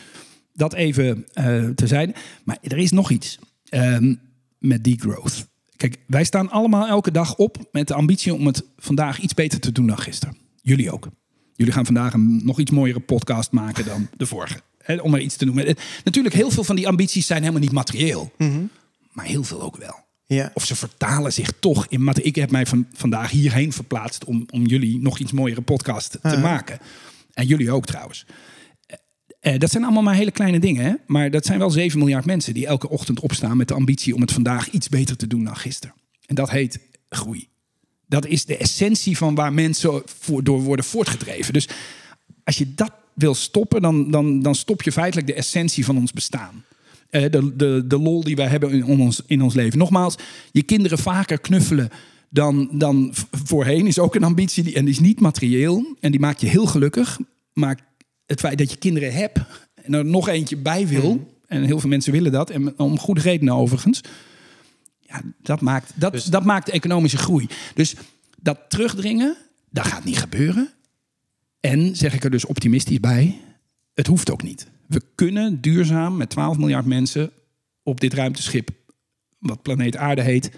[0.53, 2.15] dat even eh terzijde.
[2.45, 4.15] Maar er is nog iets ehm,
[4.59, 5.47] met degrowth.
[5.77, 9.61] Kijk, wij staan allemaal elke dag op met de ambitie om het vandaag iets beter
[9.61, 10.37] te doen dan gisteren.
[10.63, 11.09] Jullie ook.
[11.55, 14.61] Jullie gaan vandaag een nog iets mooiere podcast maken dan de vorige.
[14.85, 15.67] Hè, om maar iets te noemen.
[15.67, 18.33] Eh, Natuurlijk, heel veel van die ambities zijn helemaal niet materieel.
[19.13, 20.03] Maar heel veel ook wel.
[20.27, 20.51] Ja.
[20.55, 22.29] Of ze vertalen zich toch in materie.
[22.29, 26.39] Ik heb mij van, vandaag hierheen verplaatst om, om jullie nog iets mooiere podcast te
[26.39, 26.79] maken.
[27.33, 28.27] En jullie ook trouwens.
[29.41, 30.85] Eh, dat zijn allemaal maar hele kleine dingen.
[30.85, 30.93] Hè?
[31.07, 34.21] Maar dat zijn wel 7 miljard mensen die elke ochtend opstaan met de ambitie om
[34.21, 35.95] het vandaag iets beter te doen dan gisteren.
[36.27, 37.49] En dat heet groei.
[38.07, 41.53] Dat is de essentie van waar mensen voor, door worden voortgedreven.
[41.53, 41.69] Dus
[42.45, 46.13] als je dat wil stoppen, dan, dan, dan stop je feitelijk de essentie van ons
[46.13, 46.65] bestaan.
[47.11, 49.79] Eh, de, de, de lol die wij hebben in ons, in ons leven.
[49.79, 50.15] Nogmaals,
[50.53, 51.91] je kinderen vaker knuffelen
[52.35, 54.63] dan, dan voorheen is ook een ambitie.
[54.63, 55.97] Die, en die is niet materieel.
[56.01, 57.19] En die maakt je heel gelukkig.
[57.53, 57.79] Maar
[58.27, 59.39] het feit dat je kinderen hebt
[59.75, 61.33] en er nog eentje bij wil.
[61.47, 62.51] En heel veel mensen willen dat.
[62.51, 64.01] En om goede redenen overigens.
[65.01, 67.47] Ja, dat maakt, dat, Dus- dat maakt de economische groei.
[67.75, 67.95] Dus
[68.41, 69.37] dat terugdringen,
[69.71, 70.71] dat gaat niet gebeuren.
[71.65, 73.41] En zeg ik er dus optimistisch bij,
[73.95, 74.67] het hoeft ook niet.
[74.87, 77.31] We kunnen duurzaam met 12 miljard mensen
[77.83, 78.71] op dit ruimteschip,
[79.39, 80.51] wat planeet Aarde heet,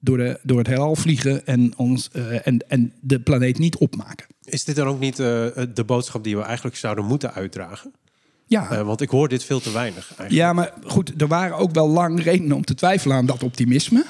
[0.00, 4.26] door, de, door het heelal vliegen en, ons, eh, en, en de planeet niet opmaken.
[4.44, 5.26] Is dit dan ook niet eh,
[5.74, 7.92] de boodschap die we eigenlijk zouden moeten uitdragen?
[8.46, 10.32] Ja, Eh, want ik hoor dit veel te weinig eigenlijk.
[10.32, 14.04] Ja, maar goed, er waren ook wel lang redenen om te twijfelen aan dat optimisme.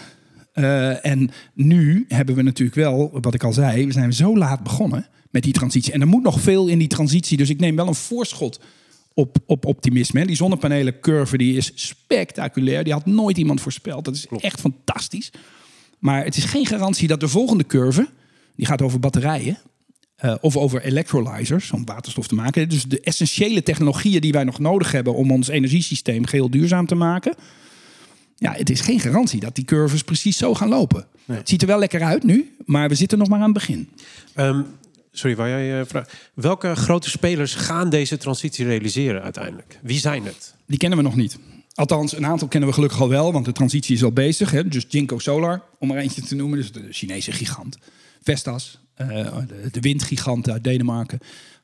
[0.52, 4.62] Eh, en nu hebben we natuurlijk wel, wat ik al zei, we zijn zo laat
[4.62, 5.92] begonnen met die transitie.
[5.92, 8.60] En er moet nog veel in die transitie, dus ik neem wel een voorschot
[9.14, 10.26] op, op optimisme.
[10.26, 14.04] Die zonnepanelencurve die is spectaculair, die had nooit iemand voorspeld.
[14.04, 15.30] Dat is echt fantastisch.
[15.98, 18.08] Maar het is geen garantie dat de volgende curve,
[18.56, 19.58] die gaat over batterijen,
[20.16, 22.68] eh, of over electrolyzers, om waterstof te maken.
[22.68, 26.94] Dus de essentiële technologieën die wij nog nodig hebben om ons energiesysteem geheel duurzaam te
[26.94, 27.34] maken.
[28.36, 31.06] Ja, het is geen garantie dat die curves precies zo gaan lopen.
[31.26, 33.88] Het ziet er wel lekker uit nu, maar we zitten nog maar aan het begin.
[34.34, 34.62] Ehm,
[35.12, 36.12] sorry, waar jij uh, vraagt.
[36.34, 39.78] Welke grote spelers gaan deze transitie realiseren uiteindelijk?
[39.82, 40.54] Wie zijn het?
[40.66, 41.38] Die kennen we nog niet.
[41.74, 44.50] Althans, een aantal kennen we gelukkig al wel, want de transitie is al bezig.
[44.50, 44.68] Hè?
[44.68, 47.78] Dus Jinko Solar, om er eentje te noemen, dus de Chinese gigant.
[48.22, 49.36] Vestas, eh,
[49.70, 51.18] de, windgigant uit Denemarken.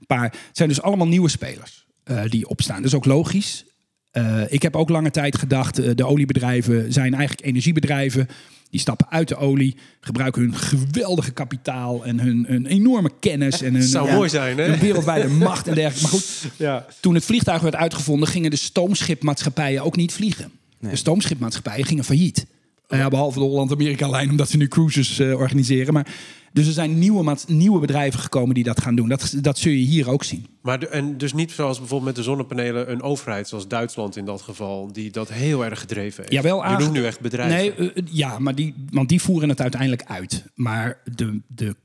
[0.06, 0.22] Paar.
[0.22, 2.76] Het zijn dus allemaal nieuwe spelers eh, die opstaan.
[2.76, 3.64] Dat is ook logisch.
[4.12, 8.28] Uh, ik heb ook lange tijd gedacht, uh, de oliebedrijven zijn eigenlijk energiebedrijven.
[8.70, 13.62] Die stappen uit de olie, gebruiken hun geweldige kapitaal en hun, hun enorme kennis.
[13.62, 14.64] En hun, zou ja, mooi zijn, hè?
[14.64, 16.02] Hun wereldwijde macht en dergelijke.
[16.02, 16.86] Maar goed, Ja.
[17.00, 20.50] toen het vliegtuig werd uitgevonden, gingen de stoomschipmaatschappijen ook niet vliegen.
[20.78, 22.46] De stoomschipmaatschappijen gingen failliet.
[22.88, 25.92] Uh, ja, behalve de Holland-Amerika-lijn, omdat ze nu cruises uh, organiseren.
[25.92, 26.06] Maar,
[26.52, 29.08] dus er zijn nieuwe, nieuwe bedrijven gekomen die dat gaan doen.
[29.08, 30.46] Dat, dat zul je hier ook zien.
[30.62, 34.24] Maar de, en dus niet zoals bijvoorbeeld met de zonnepanelen een overheid, zoals Duitsland in
[34.24, 36.34] dat geval, die dat heel erg gedreven heeft.
[36.34, 37.74] Jawel, Je noemt nu echt bedrijven.
[37.84, 40.44] Nee, uh, ja, maar die, want die voeren het uiteindelijk uit.
[40.54, 41.76] Maar de, de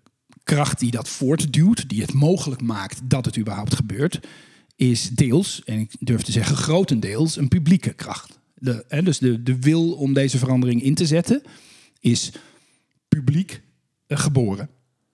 [0.43, 4.19] kracht die dat voortduwt, die het mogelijk maakt dat het überhaupt gebeurt,
[4.75, 8.39] is deels, en ik durf te zeggen grotendeels, een publieke kracht.
[8.53, 11.41] De, hè, dus de, de wil om deze verandering in te zetten
[11.99, 12.31] is
[13.07, 13.61] publiek
[14.07, 14.69] geboren.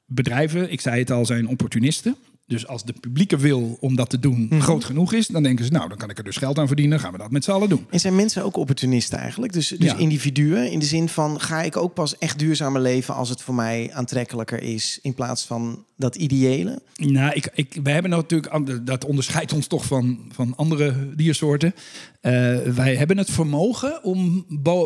[0.06, 2.16] Bedrijven, ik zei het al, zijn opportunisten.
[2.50, 4.60] Dus als de publieke wil om dat te doen Mhm.
[4.60, 7.00] groot genoeg is, dan denken ze, nou, dan kan ik er dus geld aan verdienen,
[7.00, 7.86] gaan we dat met z'n allen doen.
[7.90, 9.54] En zijn mensen ook opportunisten eigenlijk?
[9.54, 9.98] Dus, dus Ja.
[9.98, 13.56] individuen in de zin van, ga ik ook pas echt duurzamer leven als het voor
[13.56, 16.82] mij aantrekkelijker is, in plaats van dat ideële?
[16.96, 21.74] Nou, ik, ik, wij hebben natuurlijk, dat onderscheidt ons toch van, van andere diersoorten.
[22.22, 22.32] Uh,
[22.62, 24.46] wij hebben het vermogen om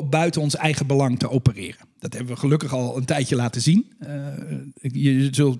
[0.09, 1.85] buiten ons eigen belang te opereren.
[1.99, 3.85] Dat hebben we gelukkig al een tijdje laten zien.
[4.01, 4.09] Uh,
[4.81, 5.59] je zult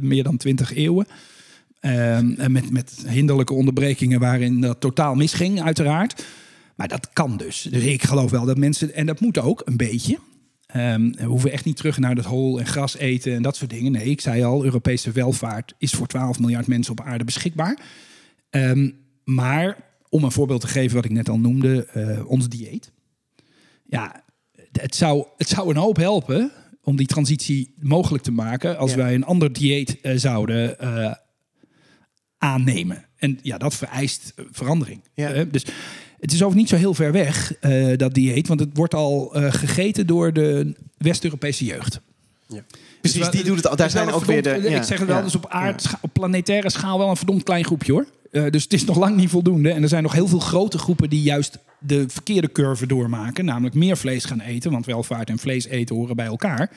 [0.00, 1.06] meer dan twintig eeuwen.
[1.80, 6.24] Uh, met, met hinderlijke onderbrekingen waarin dat totaal misging, uiteraard.
[6.74, 7.62] Maar dat kan dus.
[7.70, 10.18] Dus ik geloof wel dat mensen, en dat moet ook een beetje.
[10.76, 13.70] Um, we hoeven echt niet terug naar dat hol en gras eten en dat soort
[13.70, 13.92] dingen.
[13.92, 17.78] Nee, ik zei al, Europese welvaart is voor 12 miljard mensen op aarde beschikbaar.
[18.50, 19.76] Um, maar
[20.08, 22.92] om een voorbeeld te geven wat ik net al noemde, uh, ons dieet.
[23.86, 24.24] Ja,
[24.72, 26.50] het zou, het zou een hoop helpen
[26.82, 28.96] om die transitie mogelijk te maken als ja.
[28.96, 31.14] wij een ander dieet uh, zouden uh,
[32.38, 33.04] aannemen.
[33.16, 35.00] En ja, dat vereist verandering.
[35.14, 35.44] Ja.
[35.44, 35.64] dus
[36.20, 37.58] het is over niet zo heel ver weg,
[37.96, 38.48] dat dieet.
[38.48, 42.00] Want het wordt al gegeten door de West-Europese jeugd.
[42.48, 42.64] Ja.
[43.02, 43.76] Precies, dus die doet het al.
[43.76, 44.70] Daar zijn ook verdomd, weer de...
[44.70, 45.98] Ja, ik zeg het wel, ja, dus op, aard, ja.
[46.00, 48.06] op planetaire schaal wel een verdomd klein groepje hoor.
[48.30, 49.70] Uh, dus het is nog lang niet voldoende.
[49.70, 53.44] En er zijn nog heel veel grote groepen die juist de verkeerde curve doormaken.
[53.44, 54.70] Namelijk meer vlees gaan eten.
[54.70, 56.70] Want welvaart en vlees eten horen bij elkaar.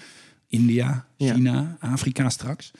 [0.47, 2.71] India, China, Afrika straks.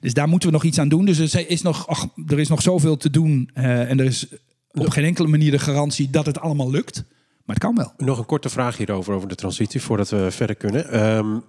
[0.00, 1.04] Dus daar moeten we nog iets aan doen.
[1.04, 3.50] Dus er is nog, ach, er is nog zoveel te doen.
[3.52, 4.26] en er is
[4.72, 7.04] op geen enkele manier de garantie dat het allemaal lukt.
[7.44, 7.92] Maar het kan wel.
[7.96, 11.06] Nog een korte vraag hierover, over de transitie, voordat we verder kunnen.
[11.16, 11.42] Um,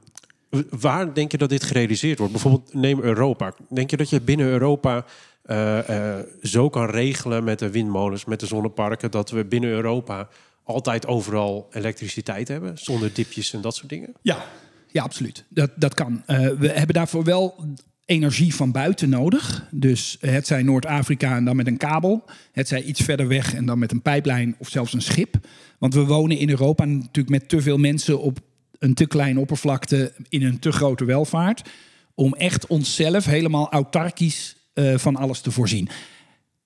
[0.70, 2.34] waar denk je dat dit gerealiseerd wordt?
[2.34, 3.54] Bijvoorbeeld neem Europa.
[3.70, 5.06] Denk je dat je binnen Europa
[5.46, 10.30] uh, uh, zo kan regelen met de windmolens, met de zonneparken, dat we binnen Europa
[10.64, 14.14] altijd overal elektriciteit hebben, zonder dipjes en dat soort dingen?
[14.22, 14.46] Ja,
[14.92, 15.44] ja absoluut.
[15.50, 16.24] Dat, dat kan.
[16.28, 17.66] Uh, we hebben daarvoor wel
[18.06, 19.68] energie van buiten nodig.
[19.72, 22.24] Dus het zij Noord-Afrika en dan met een kabel.
[22.52, 25.36] Het zij iets verder weg en dan met een pijplijn of zelfs een schip.
[25.78, 28.40] Want we wonen in Europa natuurlijk met te veel mensen op
[28.80, 31.70] een te kleine oppervlakte in een te grote welvaart.
[32.14, 35.90] Om echt onszelf helemaal autarkisch uh, van alles te voorzien.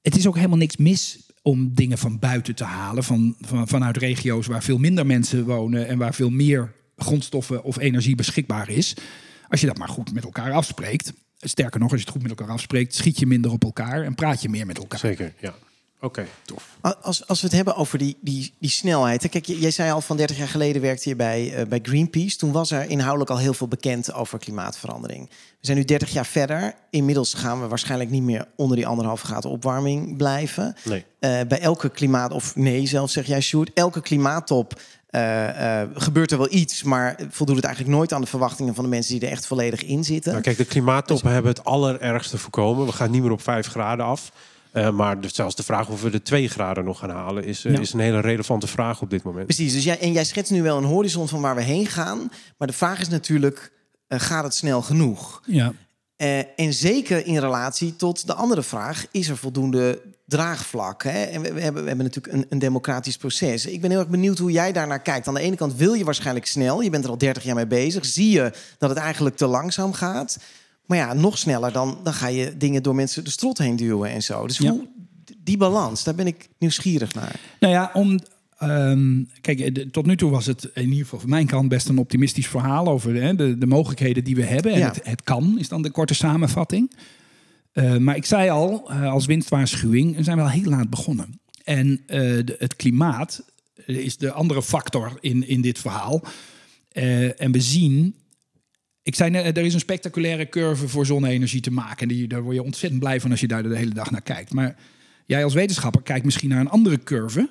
[0.02, 3.04] het is ook helemaal niks mis om dingen van buiten te halen.
[3.04, 7.80] Van, van, vanuit regio's waar veel minder mensen wonen en waar veel meer grondstoffen of
[7.80, 8.96] energie beschikbaar is.
[9.48, 11.14] Als je dat maar goed met elkaar afspreekt.
[11.38, 14.16] Sterker nog, als je het goed met elkaar afspreekt, schiet je minder op elkaar en
[14.16, 15.00] praat je meer met elkaar.
[15.00, 15.54] Zeker, ja.
[16.02, 16.78] Oké, tof.
[17.02, 19.24] Als, als we het hebben over die, die, die snelheid.
[19.24, 19.30] hè.
[19.30, 22.38] Kijk, jij zei al van 30 jaar geleden werkte je bij, eh, bij Greenpeace.
[22.38, 25.30] Toen was er inhoudelijk al heel veel bekend over klimaatverandering.
[25.30, 25.36] We
[25.68, 26.74] zijn nu 30 jaar verder.
[26.90, 30.76] Inmiddels gaan we waarschijnlijk niet meer onder die anderhalve graden opwarming blijven.
[30.84, 31.06] Nee.
[31.20, 36.38] Eh, bij elke klimaat, of nee, zelfs zeg jij, Sjoerd, elke klimaattop eh, gebeurt er
[36.38, 39.34] wel iets, maar voldoet het eigenlijk nooit aan de verwachtingen van de mensen die er
[39.34, 40.32] echt volledig in zitten.
[40.32, 42.86] Nou, kijk, de klimaattoppen hebben het allerergste voorkomen.
[42.86, 44.32] We gaan niet meer op 5 graden af.
[44.72, 47.44] Eh, maar zelfs de vraag of we de 2 graden nog gaan halen...
[47.44, 47.80] Is, eh, Ja.
[47.80, 49.46] is een hele relevante vraag op dit moment.
[49.46, 52.32] Precies, dus jij, en jij schetst nu wel een horizon van waar we heen gaan.
[52.58, 53.72] Maar de vraag is natuurlijk,
[54.08, 55.42] eh, gaat het snel genoeg?
[55.46, 55.74] Ja.
[56.16, 61.04] Eh, en zeker in relatie tot de andere vraag, is er voldoende draagvlak?
[61.04, 61.24] Hè?
[61.24, 63.66] En we, we hebben, we hebben natuurlijk een, een democratisch proces.
[63.66, 65.28] Ik ben heel erg benieuwd hoe jij daarnaar kijkt.
[65.28, 67.68] Aan de ene kant wil je waarschijnlijk snel, je bent er al 30 jaar mee
[67.68, 68.06] bezig.
[68.06, 70.38] Zie je dat het eigenlijk te langzaam gaat.
[70.92, 74.10] Maar ja, nog sneller, dan, dan ga je dingen door mensen de strot heen duwen
[74.10, 74.48] en zo.
[74.48, 74.72] Dus Ja.
[74.72, 74.88] hoe,
[75.38, 77.40] die balans, daar ben ik nieuwsgierig naar.
[77.60, 78.20] Nou ja, om.
[78.58, 81.70] ehm, kijk, eh, de- tot nu toe was het in ieder geval van mijn kant
[81.70, 84.72] best een optimistisch verhaal over de, de mogelijkheden die we hebben.
[84.74, 84.88] En Ja.
[84.88, 86.92] het, het kan, is dan de korte samenvatting.
[87.72, 91.40] Eh, maar ik zei al, eh, als winstwaarschuwing, we zijn wel heel laat begonnen.
[91.64, 93.44] En de- het klimaat
[93.86, 96.22] is de andere factor in, in dit verhaal.
[97.38, 98.16] En we zien.
[99.04, 101.98] Ik zei net, er is een spectaculaire curve voor zonne-energie te maken.
[101.98, 104.22] En die, daar word je ontzettend blij van als je daar de hele dag naar
[104.22, 104.54] kijkt.
[104.54, 104.76] Maar
[105.26, 107.50] jij als wetenschapper kijkt misschien naar een andere curve.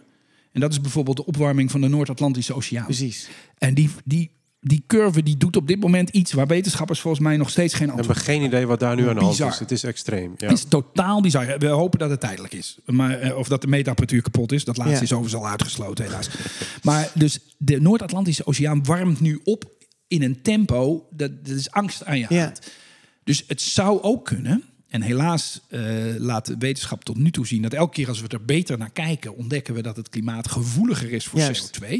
[0.52, 2.84] En dat is bijvoorbeeld de opwarming van de Noord-Atlantische Oceaan.
[2.84, 3.28] Precies.
[3.58, 7.36] En die, die, die curve die doet op dit moment iets waar wetenschappers volgens mij
[7.36, 9.58] nog steeds geen We antwoord hebben geen idee wat daar nu aan de hand is.
[9.58, 10.34] Het is extreem.
[10.36, 10.48] Ja.
[10.48, 11.58] Het is totaal bizar.
[11.58, 12.78] We hopen dat het tijdelijk is.
[12.86, 14.64] Maar, eh, of dat de meetapparatuur kapot is.
[14.64, 15.02] Dat laatste Ja.
[15.02, 16.28] is overigens al uitgesloten, helaas.
[16.82, 19.78] Maar dus de Noord-Atlantische Oceaan warmt nu op
[20.10, 21.06] in een tempo.
[21.10, 22.42] Dat, dat is angst aan je Ja.
[22.44, 22.60] hand.
[23.24, 24.62] Dus het zou ook kunnen.
[24.88, 25.80] En helaas eh,
[26.16, 28.90] laat de wetenschap tot nu toe zien dat elke keer als we er beter naar
[28.90, 31.78] kijken, ontdekken we dat het klimaat gevoeliger is voor Juist.
[31.82, 31.94] CO2.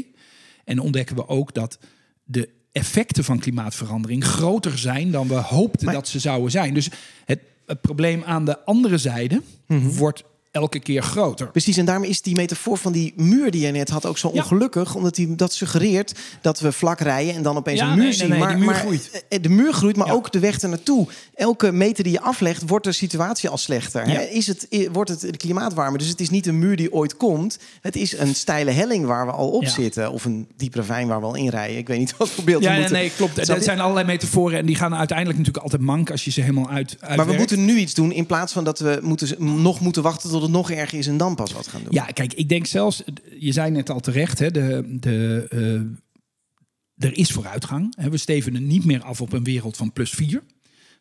[0.65, 1.79] En ontdekken we ook dat
[2.23, 6.73] de effecten van klimaatverandering groter zijn dan we hoopten Maar- dat ze zouden zijn.
[6.73, 6.89] Dus
[7.25, 9.87] het, het probleem aan de andere zijde Mhm.
[9.87, 11.47] wordt elke keer groter.
[11.51, 14.29] Precies, en daarom is die metafoor van die muur die je net had ook zo
[14.33, 14.41] Ja.
[14.41, 14.95] ongelukkig.
[14.95, 18.13] Omdat die dat suggereert dat we vlak rijden en dan opeens Ja, een muur nee,
[18.13, 18.29] zien.
[18.29, 19.25] nee, maar die muur maar, groeit.
[19.29, 20.13] eh, De muur groeit, maar Ja.
[20.13, 21.07] ook de weg ernaartoe.
[21.35, 24.07] Elke meter die je aflegt, wordt de situatie al slechter.
[24.09, 24.21] Hè?
[24.21, 25.99] Is het, wordt het de klimaat warmer?
[25.99, 27.57] Dus het is niet een muur die ooit komt.
[27.81, 30.11] Het is een steile helling waar we al op zitten.
[30.11, 31.77] Of een diep ravijn waar we al in rijden.
[31.77, 32.97] Ik weet niet wat voor beeld Ja, nee, moeten...
[32.97, 33.49] nee, klopt.
[33.49, 36.69] Er zijn allerlei metaforen en die gaan uiteindelijk natuurlijk altijd mank als je ze helemaal
[36.69, 36.97] uit.
[36.99, 37.37] Maar we uitwerkt.
[37.37, 40.51] moeten nu iets doen in plaats van dat we moeten, nog moeten wachten tot het
[40.51, 41.93] nog erger is en dan pas wat gaan doen.
[41.93, 43.03] Ja, kijk, ik denk zelfs,
[43.39, 47.95] je zei net al terecht, hè, de, de, eh, er is vooruitgang.
[47.99, 48.09] Hè.
[48.09, 50.43] We stevenen niet meer af op een wereld van plus 4.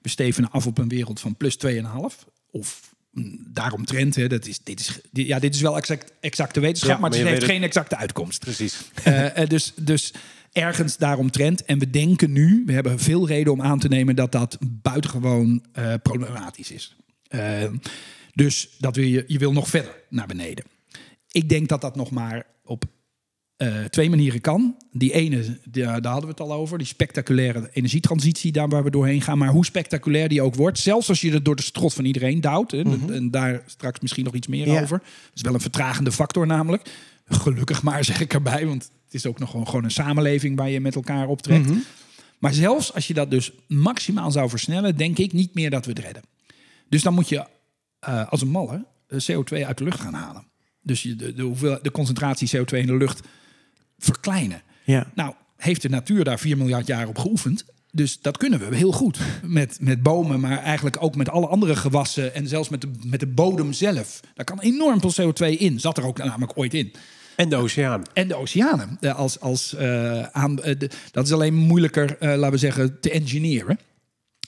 [0.01, 2.25] We stevenen af op een wereld van plus 2,5.
[2.51, 6.61] Of mm, daaromtrent, hè, dat is, dit, is, dit- ja, dit is wel exact, exacte
[6.61, 8.41] wetenschap, Ja, maar maar het heeft het- geen exacte uitkomst.
[8.41, 8.77] Precies.
[9.05, 10.13] Eh, eh, dus, dus
[10.53, 11.65] ergens daaromtrent.
[11.65, 15.65] En we denken nu, we hebben veel reden om aan te nemen dat dat buitengewoon
[15.73, 16.97] eh, problematisch is.
[18.43, 20.65] Dus dat wil je, je wil nog verder naar beneden.
[21.31, 22.85] Ik denk dat dat nog maar op
[23.57, 24.77] eh, twee manieren kan.
[24.93, 28.91] Die ene, daar, daar hadden we het al over, die spectaculaire energietransitie, daar waar we
[28.91, 29.39] doorheen gaan.
[29.39, 32.41] Maar hoe spectaculair die ook wordt, zelfs als je het door de strot van iedereen
[32.41, 32.83] duwt, hè,
[33.15, 34.83] en daar straks misschien nog iets meer Ja.
[34.83, 34.99] over.
[34.99, 36.91] Dat is wel een vertragende factor namelijk.
[37.25, 40.71] Gelukkig maar, zeg ik erbij, want het is ook nog gewoon, gewoon een samenleving waar
[40.71, 41.71] je met elkaar optrekt.
[42.39, 45.91] Maar zelfs als je dat dus maximaal zou versnellen, denk ik niet meer dat we
[45.91, 46.23] het redden.
[46.89, 47.47] Dus dan moet je
[48.01, 50.45] eh, als een malle eh, CO2 uit de lucht gaan halen.
[50.83, 53.21] Dus je, de, de, hoeveel, de concentratie CO2 in de lucht
[53.99, 54.63] verkleinen.
[54.85, 55.07] Ja.
[55.15, 57.65] Nou, heeft de natuur daar 4 miljard jaar op geoefend.
[57.93, 59.19] Dus dat kunnen we heel goed.
[59.43, 62.35] Met, met bomen, maar eigenlijk ook met alle andere gewassen.
[62.35, 64.21] En zelfs met de, met de bodem zelf.
[64.35, 65.81] Daar kan enorm veel CO2 in.
[65.81, 66.93] Zat er ook namelijk ooit in.
[67.37, 68.03] En de oceaan.
[68.13, 68.97] En de oceanen.
[69.01, 69.77] Eh, Als, als,
[70.33, 73.79] aan, de- dat is alleen moeilijker, laten we zeggen, te engineeren.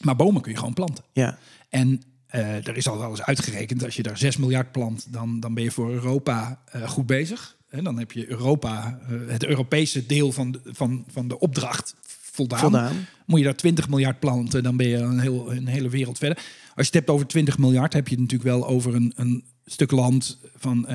[0.00, 1.04] Maar bomen kun je gewoon planten.
[1.12, 1.38] Ja.
[1.68, 5.40] En eh, er is al wel eens uitgerekend, als je daar 6 miljard plant, dan,
[5.40, 7.56] dan ben je voor Europa eh, goed bezig.
[7.68, 11.94] En dan heb je Europa, eh, het Europese deel van de, van, van de opdracht
[12.20, 12.58] voldaan.
[12.58, 13.06] Voldaan.
[13.26, 16.36] Moet je daar 20 miljard planten, dan ben je een, heel, een hele wereld verder.
[16.36, 19.44] Als je het hebt over 20 miljard, heb je het natuurlijk wel over een, een
[19.66, 20.88] stuk land van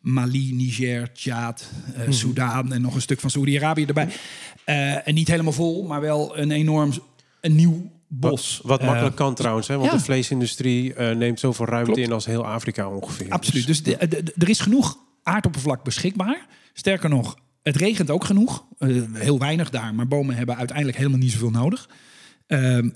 [0.00, 1.70] Mali, Niger, Tjaad,
[2.08, 4.08] Soudaan en nog een stuk van Saoedi-Arabië erbij.
[5.04, 6.92] En niet helemaal vol, maar wel een enorm
[7.40, 8.60] een nieuw bos.
[8.62, 9.76] Wat eh, makkelijk kan trouwens, hè?
[9.76, 9.96] want ja.
[9.96, 12.06] de vleesindustrie eh, neemt zoveel ruimte Klopt.
[12.06, 13.30] in als heel Afrika ongeveer.
[13.30, 13.66] Absoluut.
[13.66, 16.46] Dus de- de- de- er is genoeg aardoppervlak beschikbaar.
[16.72, 18.64] Sterker nog, het regent ook genoeg.
[18.78, 21.88] Eh, heel weinig daar, maar bomen hebben uiteindelijk helemaal niet zoveel nodig.
[22.46, 22.88] Ehm,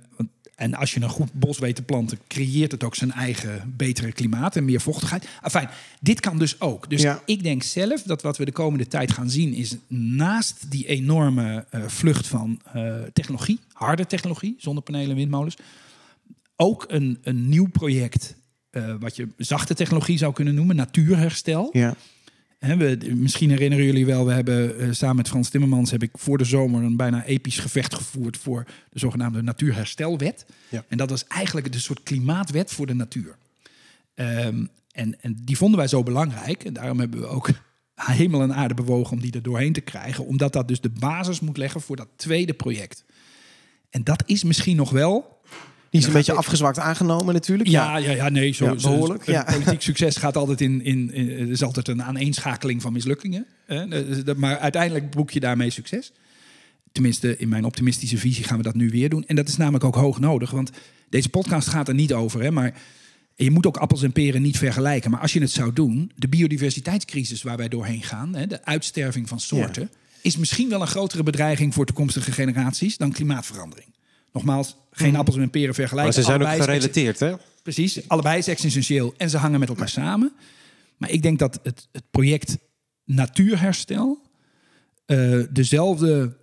[0.56, 4.12] en als je een goed bos weet te planten, creëert het ook zijn eigen betere
[4.12, 5.28] klimaat en meer vochtigheid.
[5.42, 5.68] Enfin,
[6.00, 6.90] dit kan dus ook.
[6.90, 7.22] Dus Ja.
[7.26, 11.66] ik denk zelf dat wat we de komende tijd gaan zien is naast die enorme
[11.70, 15.56] eh, vlucht van eh, technologie, harde technologie, zonnepanelen en windmolens,
[16.56, 18.34] ook een, een nieuw project,
[18.70, 21.68] eh, wat je zachte technologie zou kunnen noemen, natuurherstel.
[21.72, 21.94] Ja.
[22.66, 26.38] We, misschien herinneren jullie wel, we hebben eh, samen met Frans Timmermans heb ik voor
[26.38, 30.46] de zomer een bijna episch gevecht gevoerd voor de zogenaamde Natuurherstelwet.
[30.68, 30.84] Ja.
[30.88, 33.36] En dat was eigenlijk een soort klimaatwet voor de natuur.
[34.14, 36.64] Ehm, en, en die vonden wij zo belangrijk.
[36.64, 37.50] En daarom hebben we ook
[37.94, 40.26] hemel en aarde bewogen om die er doorheen te krijgen.
[40.26, 43.04] Omdat dat dus de basis moet leggen voor dat tweede project.
[43.90, 45.33] En dat is misschien nog wel
[45.94, 47.68] Die is een beetje afgezwakt aangenomen natuurlijk.
[47.68, 49.24] ja, ja, ja, nee, zo, behoorlijk.
[49.44, 53.46] Politiek succes gaat altijd in, in, in- is altijd een aaneenschakeling van mislukkingen.
[53.66, 53.88] Hè?
[53.88, 56.12] Dus Maar uiteindelijk boek je daarmee succes.
[56.92, 59.24] Tenminste, in mijn optimistische visie gaan we dat nu weer doen.
[59.26, 60.70] En dat is namelijk ook hoog nodig, want
[61.08, 62.74] deze podcast gaat er niet over, hè, maar
[63.34, 65.10] je moet ook appels en peren niet vergelijken.
[65.10, 69.28] Maar als je het zou doen, de biodiversiteitscrisis waar wij doorheen gaan, hè, de uitsterving
[69.28, 73.93] van soorten, is misschien wel een grotere bedreiging voor toekomstige generaties dan klimaatverandering.
[74.34, 76.14] Nogmaals, geen appels en peren vergelijken.
[76.14, 77.34] Maar ze zijn ook Allebei gerelateerd, hè?
[77.62, 80.32] Precies, allebei is existentieel en ze hangen met elkaar samen.
[80.96, 82.58] Maar ik denk dat het, het project
[83.04, 84.22] natuurherstel
[85.06, 86.36] eh, dezelfde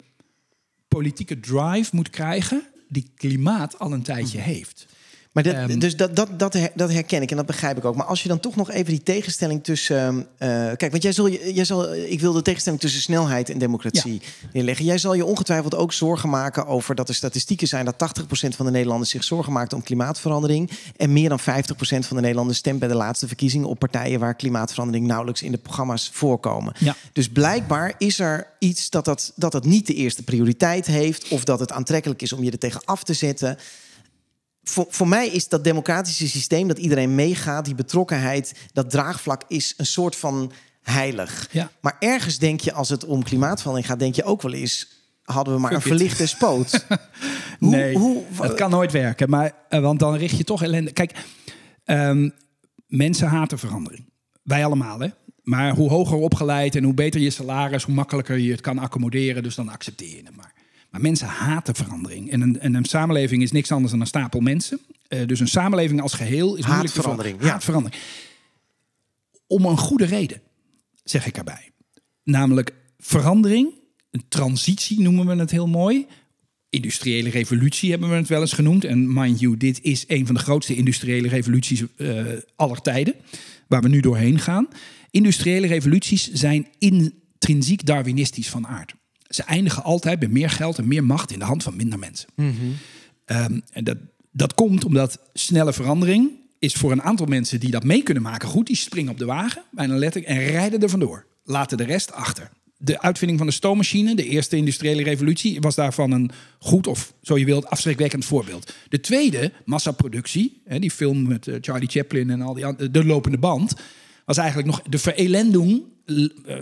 [0.88, 4.86] politieke drive moet krijgen die klimaat al een tijdje heeft.
[5.32, 5.80] Maar dat, Ehm.
[5.80, 7.96] dus dat, dat, dat, dat herken ik en dat begrijp ik ook.
[7.96, 9.98] Maar als je dan toch nog even die tegenstelling tussen.
[9.98, 11.94] ehm, eh, kijk, want jij zal, jij zal.
[11.96, 14.22] Ik wil de tegenstelling tussen snelheid en democratie
[14.54, 14.86] neerleggen.
[14.86, 18.66] Jij zal je ongetwijfeld ook zorgen maken over dat er statistieken zijn dat 80% van
[18.66, 20.70] de Nederlanders zich zorgen maakt om klimaatverandering.
[20.98, 21.44] En meer dan 50%
[22.06, 25.58] van de Nederlanders stemt bij de laatste verkiezingen op partijen waar klimaatverandering nauwelijks in de
[25.58, 26.74] programma's voorkomen.
[26.80, 26.96] Ja.
[27.14, 31.28] Dus blijkbaar is er iets dat dat, dat het niet de eerste prioriteit heeft.
[31.28, 33.58] Of dat het aantrekkelijk is om je er tegen af te zetten
[34.64, 39.74] voor, voor mij is dat democratische systeem, dat iedereen meegaat, die betrokkenheid, dat draagvlak is
[39.78, 41.48] een soort van heilig.
[41.52, 41.72] Ja.
[41.82, 44.88] Maar ergens denk je, als het om klimaatverandering gaat, denk je ook wel eens,
[45.24, 46.86] hadden we maar een verlichte spoot.
[47.60, 49.30] Hoe- nee, hoe- het kan nooit werken.
[49.30, 50.92] Maar, eh, want dan richt je toch ellende.
[50.92, 51.12] Kijk,
[51.86, 52.30] ehm,
[52.88, 54.10] mensen haten verandering.
[54.44, 55.08] Wij allemaal, hè?
[55.44, 59.44] Maar hoe hoger opgeleid en hoe beter je salaris, hoe makkelijker je het kan accommoderen.
[59.44, 60.54] Dus dan accepteer je het maar.
[60.92, 62.32] Maar mensen haten verandering.
[62.32, 64.80] En een, en een samenleving is niks anders dan een stapel mensen.
[65.08, 67.52] Eh, dus een samenleving als geheel is moeilijk te Haatverandering, ver- ja.
[67.52, 68.02] Haatverandering.
[69.48, 70.42] Om een goede reden,
[71.04, 71.72] zeg ik erbij.
[72.24, 73.74] Namelijk verandering,
[74.12, 76.06] een transitie noemen we het heel mooi.
[76.70, 78.84] Industriële revolutie hebben we het wel eens genoemd.
[78.84, 82.26] En mind you, dit is een van de grootste industriële revoluties eh,
[82.56, 83.16] aller tijden.
[83.68, 84.68] Waar we nu doorheen gaan.
[85.12, 88.94] Industriële revoluties zijn intrinsiek darwinistisch van aard.
[89.32, 92.30] Ze eindigen altijd bij meer geld en meer macht in de hand van minder mensen.
[93.26, 93.98] Ehm, en dat,
[94.32, 98.48] dat komt omdat snelle verandering is voor een aantal mensen die dat mee kunnen maken
[98.48, 98.68] goed.
[98.68, 101.26] Die springen op de wagen, bijna letterlijk, en rijden er vandoor.
[101.44, 102.50] Laten de rest achter.
[102.78, 107.38] De uitvinding van de stoommachine, de eerste industriële revolutie, was daarvan een goed of, zo
[107.38, 108.74] je wilt, afschrikwekkend voorbeeld.
[108.90, 113.06] De tweede, massaproductie, hè, die film met eh, Charlie Chaplin en al die andere, de
[113.06, 113.74] lopende band,
[114.26, 116.56] was eigenlijk nog de verelendung l- eh,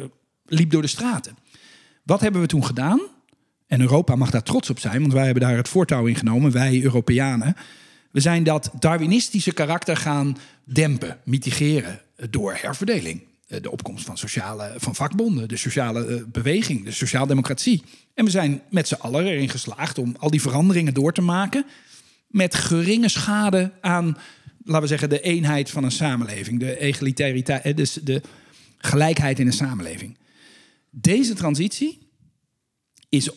[0.45, 1.35] liep door de straten.
[2.09, 2.99] Wat hebben we toen gedaan?
[3.67, 6.51] En Europa mag daar trots op zijn, want wij hebben daar het voortouw in genomen,
[6.51, 7.55] wij Europeanen.
[8.11, 13.23] We zijn dat Darwinistische karakter gaan dempen, mitigeren door herverdeling.
[13.47, 17.83] Eh, De opkomst van, sociale, van vakbonden, de sociale eh, beweging, de sociaaldemocratie.
[18.13, 21.65] En we zijn met z'n allen erin geslaagd om al die veranderingen door te maken
[22.27, 24.17] met geringe schade aan,
[24.63, 28.21] laten we zeggen, de eenheid van een samenleving, de egalitariteit, eh, dus de
[28.77, 30.17] gelijkheid in een samenleving.
[30.91, 32.09] Deze transitie
[33.09, 33.29] is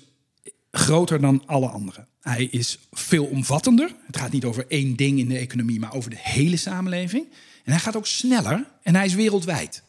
[0.70, 2.06] groter dan alle andere.
[2.20, 3.94] Hij is veel omvattender.
[4.06, 7.26] Het gaat niet over één ding in de economie, maar over de hele samenleving.
[7.64, 9.82] En hij gaat ook sneller en hij is wereldwijd.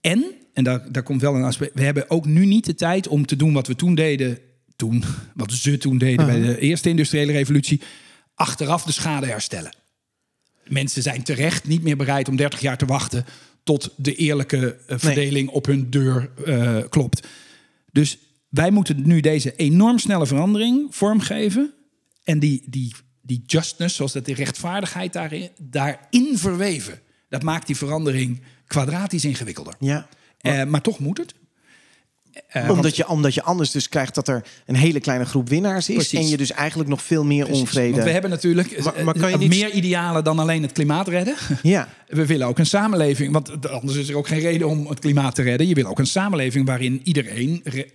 [0.00, 3.08] En, en daar, daar komt wel een aspect, we hebben ook nu niet de tijd
[3.08, 4.38] om te doen wat we toen deden,
[4.76, 5.04] toen,
[5.34, 7.80] wat ze toen deden bij de eerste industriële revolutie,
[8.34, 9.74] achteraf de schade herstellen.
[10.64, 13.24] Mensen zijn terecht niet meer bereid om 30 jaar te wachten
[13.62, 17.28] tot de eerlijke eh, verdeling op hun deur eh, klopt.
[17.92, 21.72] Dus wij moeten nu deze enorm snelle verandering vormgeven.
[22.24, 27.00] En die, die, die justness, zoals dat die rechtvaardigheid daarin, daarin verweven.
[27.28, 29.74] Dat maakt die verandering kwadratisch ingewikkelder.
[29.78, 30.08] Ja.
[30.38, 31.34] Eh, maar toch moet het.
[32.48, 35.88] Eh, omdat, je, omdat je anders dus krijgt dat er een hele kleine groep winnaars
[35.88, 35.94] is.
[35.94, 36.18] Precies.
[36.18, 37.60] En je dus eigenlijk nog veel meer Precies.
[37.62, 37.90] onvrede.
[37.92, 40.72] Want we hebben natuurlijk Maar- maar kan je eh, niet- meer idealen dan alleen het
[40.72, 41.34] klimaat redden.
[41.62, 44.98] Ja, We willen ook een samenleving, want anders is er ook geen reden om het
[44.98, 45.66] klimaat te redden.
[45.68, 47.88] Je wil ook een samenleving waarin iedereen re-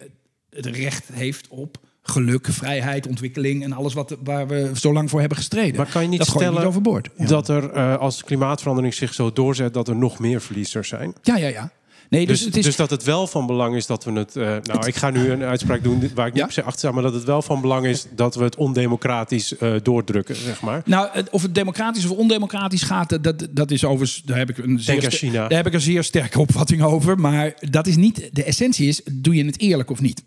[0.50, 5.20] het recht heeft op geluk, vrijheid, ontwikkeling en alles wat, waar we zo lang voor
[5.20, 5.76] hebben gestreden.
[5.76, 7.10] Maar kan je niet dat gooi je stellen niet overboord.
[7.18, 7.26] Ja.
[7.26, 11.14] dat er eh, als klimaatverandering zich zo doorzet, dat er nog meer verliezers zijn?
[11.22, 11.72] ja, ja, ja.
[12.10, 14.36] Nee, dus, Dus, het is dus dat het wel van belang is dat we het.
[14.36, 16.46] eh, nou, ik ga nu een uitspraak doen waar ik niet Ja?
[16.46, 19.58] per se achter sta, maar dat het wel van belang is dat we het ondemocratisch
[19.58, 20.82] eh, doordrukken, zeg maar.
[20.86, 24.22] Nou, of het democratisch of ondemocratisch gaat, dat- dat, is overigens.
[24.24, 25.48] Daar heb ik een zeer, China.
[25.48, 27.20] Daar heb ik een zeer sterke opvatting over.
[27.20, 28.30] Maar dat is niet.
[28.32, 30.24] De essentie is: doe je het eerlijk of niet?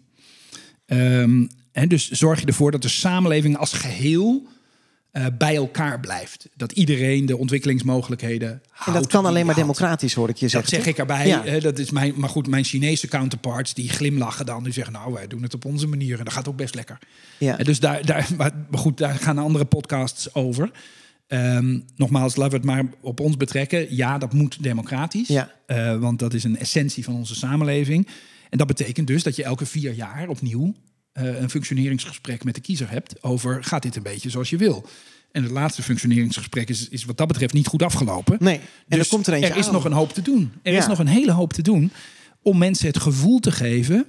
[0.86, 4.46] Ehm, en dus zorg je ervoor dat de samenleving als geheel
[5.18, 6.48] eh, bij elkaar blijft.
[6.56, 10.70] Dat iedereen de ontwikkelingsmogelijkheden en dat kan alleen maar democratisch, hoor ik je Dat zeggen.
[10.70, 10.88] zeg toch?
[10.88, 11.26] ik erbij.
[11.26, 11.44] Ja.
[11.44, 14.64] hè, dat is mijn, maar goed, mijn Chinese counterparts die glimlachen dan.
[14.64, 16.18] Die zeggen, nou, wij doen het op onze manier.
[16.18, 16.98] En dat gaat ook best lekker.
[17.38, 17.58] Ja.
[17.58, 20.70] En dus daar, daar, maar goed, daar gaan andere podcasts over.
[21.26, 23.96] Ehm, nogmaals, laten we het maar op ons betrekken.
[23.96, 25.28] Ja, dat moet democratisch.
[25.28, 25.52] Ja.
[25.66, 28.08] Eh, want dat is een essentie van onze samenleving.
[28.50, 30.74] En dat betekent dus dat je elke vier jaar opnieuw
[31.12, 34.86] eh, een functioneringsgesprek met de kiezer hebt over gaat dit een beetje zoals je wil.
[35.32, 38.36] En het laatste functioneringsgesprek is, is wat dat betreft niet goed afgelopen.
[38.40, 39.72] Nee, en Dus er komt er eentje er is aan.
[39.72, 40.52] nog een hoop te doen.
[40.62, 40.78] Er Ja.
[40.78, 41.92] is nog een hele hoop te doen
[42.42, 44.06] om mensen het gevoel te geven.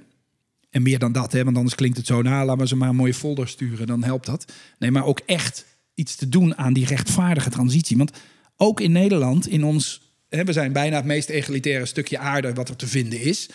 [0.70, 2.88] En meer dan dat, hè, want anders klinkt het zo, nou, laten we ze maar
[2.88, 4.52] een mooie folder sturen, dan helpt dat.
[4.78, 7.96] Nee, maar ook echt iets te doen aan die rechtvaardige transitie.
[7.96, 8.10] Want
[8.56, 12.68] ook in Nederland, in ons, hè, we zijn bijna het meest egalitaire stukje aarde wat
[12.68, 13.48] er te vinden is.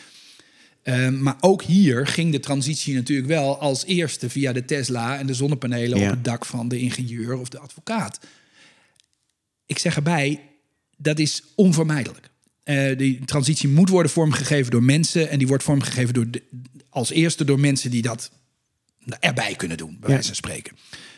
[0.86, 5.28] Ehm, maar ook hier ging de transitie natuurlijk wel als eerste via de Tesla en
[5.28, 6.06] de zonnepanelen Ja.
[6.06, 8.20] op het dak van de ingenieur of de advocaat.
[9.66, 10.42] Ik zeg erbij,
[10.98, 12.30] dat is onvermijdelijk.
[12.64, 16.44] Eh, die transitie moet worden vormgegeven door mensen en die wordt vormgegeven door de-
[16.90, 18.32] als eerste door mensen die dat
[19.20, 20.14] erbij kunnen doen, bij Ja.
[20.14, 20.76] wijze van spreken.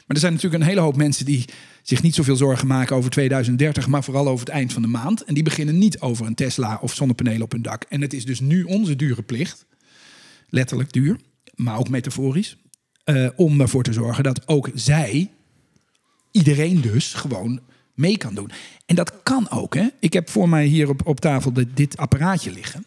[0.07, 1.45] Maar er zijn natuurlijk een hele hoop mensen die
[1.81, 5.23] zich niet zoveel zorgen maken over 2030, maar vooral over het eind van de maand.
[5.23, 7.85] En die beginnen niet over een Tesla of zonnepanelen op hun dak.
[7.89, 9.65] En het is dus nu onze dure plicht,
[10.49, 11.17] letterlijk duur,
[11.55, 12.57] maar ook metaforisch,
[13.03, 15.31] eh, om ervoor te zorgen dat ook zij,
[16.31, 17.59] iedereen dus, gewoon
[17.93, 18.51] mee kan doen.
[18.85, 19.75] En dat kan ook.
[19.75, 19.87] Hè?
[19.99, 22.85] Ik heb voor mij hier op, op tafel dit, dit apparaatje liggen.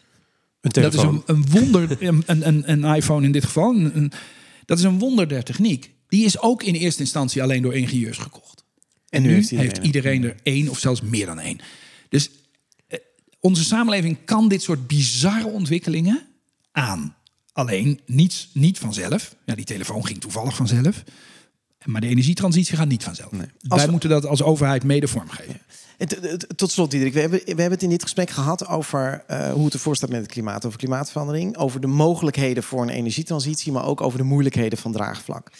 [0.61, 3.75] Een Dat is een, een wonder, een, een, een iPhone in dit geval.
[3.75, 4.11] Een-
[4.65, 5.93] dat is een wonder der techniek.
[6.11, 8.63] Die is ook in eerste instantie alleen door ingenieurs gekocht.
[9.09, 11.59] En, nu heeft iedereen, er één of zelfs meer dan één.
[12.09, 12.29] Dus
[12.87, 12.99] eh,
[13.39, 16.27] onze samenleving kan dit soort bizarre ontwikkelingen
[16.71, 17.15] aan.
[17.53, 19.35] Alleen niets, niet vanzelf.
[19.45, 21.03] Ja, die telefoon ging toevallig vanzelf.
[21.85, 23.31] Maar de energietransitie gaat niet vanzelf.
[23.59, 25.61] Wij we- moeten dat als overheid mede vormgeven.
[25.97, 26.07] En
[26.55, 27.13] Tot slot, Diederik.
[27.13, 30.09] We hebben, we hebben het in dit gesprek gehad over eh, hoe het ervoor staat
[30.09, 34.23] met het klimaat, over klimaatverandering, over de mogelijkheden voor een energietransitie, maar ook over de
[34.23, 35.51] moeilijkheden van draagvlak.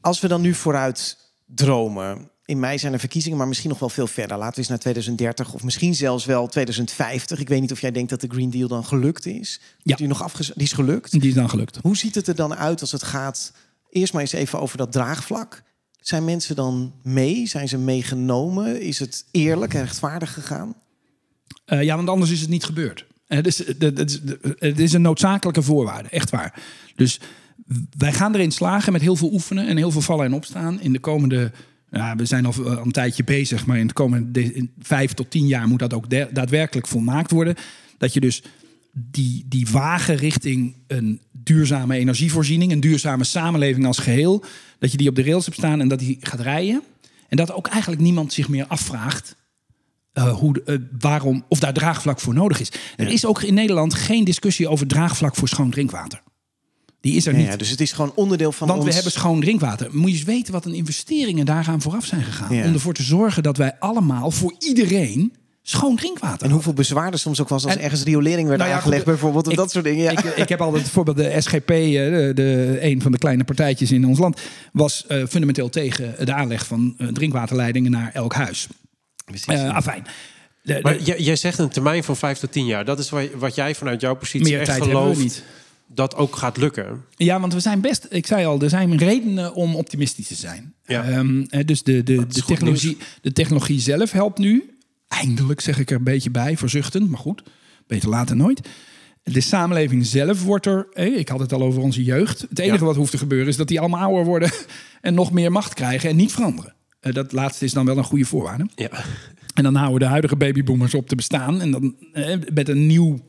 [0.00, 3.88] Als we dan nu vooruit dromen, in mei zijn er verkiezingen, maar misschien nog wel
[3.88, 4.36] veel verder.
[4.36, 7.38] Laten we eens naar 2030 of misschien zelfs wel 2050.
[7.40, 9.60] Ik weet niet of jij denkt dat de Green Deal dan gelukt is.
[9.78, 9.96] Ja.
[9.96, 11.10] Die, nog afgez- die is gelukt.
[11.10, 11.78] Die is dan gelukt.
[11.82, 13.52] Hoe ziet het er dan uit als het gaat?
[13.90, 15.62] Eerst maar eens even over dat draagvlak.
[16.00, 17.46] Zijn mensen dan mee?
[17.46, 18.80] Zijn ze meegenomen?
[18.80, 20.74] Is het eerlijk en rechtvaardig gegaan?
[21.64, 23.06] Eh, ja, want anders is het niet gebeurd.
[23.26, 24.20] Eh, Het is, het, is,
[24.58, 26.62] het is een noodzakelijke voorwaarde, echt waar.
[26.96, 27.20] Dus
[27.96, 30.80] wij gaan erin slagen met heel veel oefenen en heel veel vallen en opstaan.
[30.80, 31.52] In de komende,
[31.90, 35.46] ja, we zijn al eh, een tijdje bezig, maar in de komende vijf tot tien
[35.46, 37.54] jaar moet dat ook daadwerkelijk volmaakt worden.
[37.98, 38.42] Dat je dus
[38.92, 44.44] die, die wagen richting een duurzame energievoorziening, een duurzame samenleving als geheel,
[44.78, 46.82] dat je die op de rails hebt staan en dat die gaat rijden.
[47.28, 49.36] En dat ook eigenlijk niemand zich meer afvraagt
[50.12, 52.72] eh, hoe, eh, waarom, of daar draagvlak voor nodig is.
[52.96, 56.22] Er is ook in Nederland geen discussie over draagvlak voor schoon drinkwater.
[57.00, 57.46] Die is er Ja, niet.
[57.48, 58.88] ja, dus het is gewoon onderdeel van Want ons...
[58.88, 59.88] we hebben schoon drinkwater.
[59.92, 62.56] Moet je eens weten wat een investeringen daaraan vooraf zijn gegaan.
[62.56, 62.64] Ja.
[62.66, 65.32] Om ervoor te zorgen dat wij allemaal voor iedereen
[65.62, 68.70] schoon drinkwater En hoeveel bezwaar er soms ook was als En- ergens riolering werd Nou
[68.70, 69.46] ja, aangelegd, goed, bijvoorbeeld.
[69.46, 70.02] Of ik- dat soort dingen.
[70.02, 70.10] Ja.
[70.10, 73.90] Ik, ik heb altijd bijvoorbeeld de SGP, eh, de, de, een van de kleine partijtjes
[73.92, 74.40] in ons land,
[74.72, 78.66] was eh, fundamenteel tegen de aanleg van eh, drinkwaterleidingen naar elk huis.
[79.46, 80.04] Eh afijn.
[80.62, 82.84] De- de- Maar jij, jij zegt een termijn van vijf tot tien jaar.
[82.84, 85.42] Dat is wat, wat jij vanuit jouw positie meer echt tijd hebben we gelooft niet.
[85.94, 87.04] Dat ook gaat lukken.
[87.16, 90.74] Ja, want we zijn best, ik zei al, er zijn redenen om optimistisch te zijn.
[90.84, 91.04] Ja.
[91.04, 94.74] Ehm, dus de, de, de, technologie, de technologie zelf helpt nu.
[95.08, 97.42] Eindelijk zeg ik er een beetje bij, verzuchtend, maar goed,
[97.86, 98.68] beter dan nooit.
[99.22, 102.40] De samenleving zelf wordt er, ik had het al over onze jeugd.
[102.40, 102.84] Het enige Ja.
[102.84, 104.50] wat hoeft te gebeuren is dat die allemaal ouder worden
[105.00, 106.74] en nog meer macht krijgen en niet veranderen.
[107.00, 108.68] Eh, dat laatste is dan wel een goede voorwaarde.
[108.74, 108.90] Ja.
[109.54, 111.60] En dan houden de huidige babyboomers op te bestaan.
[111.60, 113.20] En dan eh, met een nieuw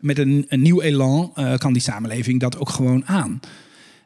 [0.00, 3.40] met een, een nieuw elan eh, kan die samenleving dat ook gewoon aan.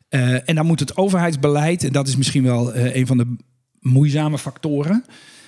[0.08, 3.36] Eh, en dan moet het overheidsbeleid, en dat is misschien wel eh, een van de
[3.80, 5.04] moeizame factoren,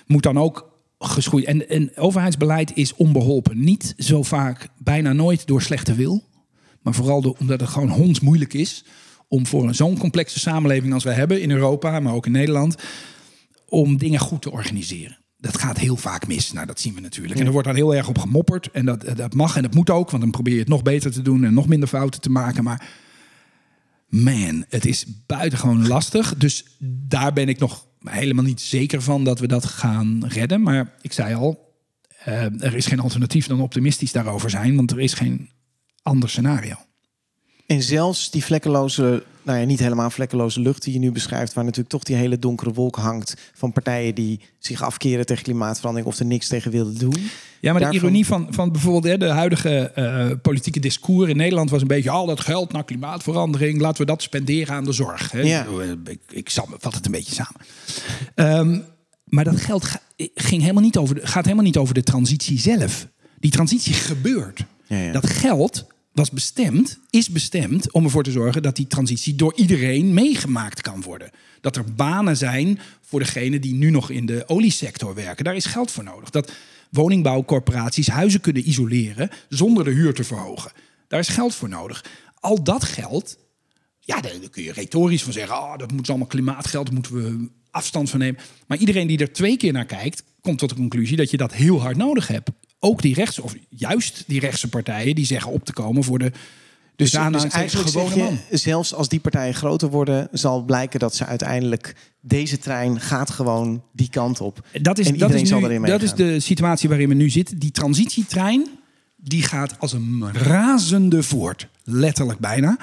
[0.07, 1.45] moet dan ook geschoeid.
[1.45, 3.65] En, en overheidsbeleid is onbeholpen.
[3.65, 6.25] Niet zo vaak, bijna nooit door slechte wil,
[6.83, 8.85] maar vooral omdat het gewoon hondsmoeilijk is
[9.29, 12.77] om voor zo'n complexe samenleving als we hebben in Europa, maar ook in Nederland,
[13.69, 15.19] om dingen goed te organiseren.
[15.39, 16.53] Dat gaat heel vaak mis.
[16.53, 17.41] Nou, dat zien we natuurlijk.
[17.41, 18.71] En er wordt dan heel erg op gemopperd.
[18.71, 21.13] En dat, dat mag en dat moet ook, want dan probeer je het nog beter
[21.13, 22.65] te doen en nog minder fouten te maken.
[22.65, 22.89] Maar
[24.09, 26.37] man, het is buitengewoon lastig.
[26.37, 26.65] Dus
[27.09, 30.63] daar ben ik nog helemaal niet zeker van dat we dat gaan redden.
[30.63, 31.75] Maar ik zei al,
[32.25, 35.51] eh, er is geen alternatief dan optimistisch daarover zijn, want er is geen
[36.03, 36.77] ander scenario.
[37.67, 41.65] En zelfs die vlekkeloze, nou ja, niet helemaal vlekkeloze lucht die je nu beschrijft, waar
[41.65, 46.19] natuurlijk toch die hele donkere wolk hangt van partijen die zich afkeren tegen klimaatverandering of
[46.19, 47.29] er niks tegen wilden doen.
[47.61, 51.71] Ja, maar de ironie van, van bijvoorbeeld hè, de huidige eh, politieke discours in Nederland
[51.71, 55.31] was een beetje al dat geld naar klimaatverandering, laten we dat spenderen aan de zorg.
[55.31, 55.41] Hè.
[55.41, 55.67] Ja.
[56.05, 57.61] Ik, ik vat het een beetje samen.
[58.35, 58.81] Ehm,
[59.25, 60.01] maar dat geld ga-
[60.35, 63.07] ging helemaal niet over, de- gaat helemaal niet over de transitie zelf.
[63.39, 64.65] Die transitie gebeurt.
[64.87, 65.13] Ja, ja.
[65.13, 65.87] Dat geld
[66.17, 71.03] was bestemd, is bestemd om ervoor te zorgen dat die transitie door iedereen meegemaakt kan
[71.03, 71.31] worden.
[71.61, 75.45] Dat er banen zijn voor degenen die nu nog in de oliesector werken.
[75.45, 76.31] Daar is geld voor nodig.
[76.31, 76.53] Dat
[76.91, 80.73] woningbouwcorporaties huizen kunnen isoleren zonder de huur te verhogen.
[81.09, 82.05] Daar is geld voor nodig.
[82.41, 83.39] Al dat geld,
[84.01, 88.11] ja, daar kun je retorisch van zeggen: oh, dat moet allemaal klimaatgeld, moeten we afstand
[88.11, 88.41] van nemen.
[88.67, 91.53] Maar iedereen die er twee keer naar kijkt, komt tot de conclusie dat je dat
[91.53, 92.51] heel hard nodig hebt.
[92.87, 96.33] Ook die rechts, of juist die rechtse partijen die zeggen op te komen voor de.
[96.97, 98.39] Dus, Dus, dus eigenlijk zeg je, man.
[98.51, 103.83] zelfs als die partijen groter worden, zal blijken dat ze uiteindelijk deze trein gaat gewoon
[103.93, 104.67] die kant op.
[104.83, 107.59] Dat is, en dat, is nu, dat is de situatie waarin we nu zitten.
[107.59, 108.67] Die transitietrein
[109.17, 111.69] die gaat als een razende voort.
[111.85, 112.79] Letterlijk bijna.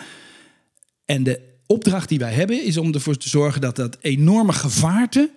[1.06, 5.30] En de opdracht die wij hebben is om ervoor te zorgen dat dat enorme gevaarte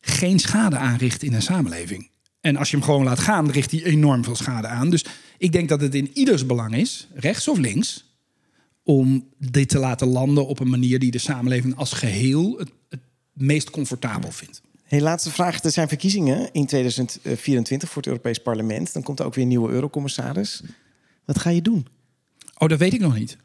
[0.00, 2.09] geen schade aanricht in een samenleving.
[2.40, 4.90] En als je hem gewoon laat gaan, richt hij enorm veel schade aan.
[4.90, 5.04] Dus
[5.38, 8.04] ik denk dat het in ieders belang is, rechts of links,
[8.82, 13.00] om dit te laten landen op een manier die de samenleving als geheel het, het
[13.32, 14.62] meest comfortabel vindt.
[14.84, 15.62] Hey, laatste vraag.
[15.62, 18.92] Er zijn verkiezingen in 2024 voor het Europees Parlement.
[18.92, 20.62] Dan komt er ook weer een nieuwe eurocommissaris.
[21.24, 21.86] Wat ga je doen?
[22.58, 23.36] Oh, dat weet ik nog niet.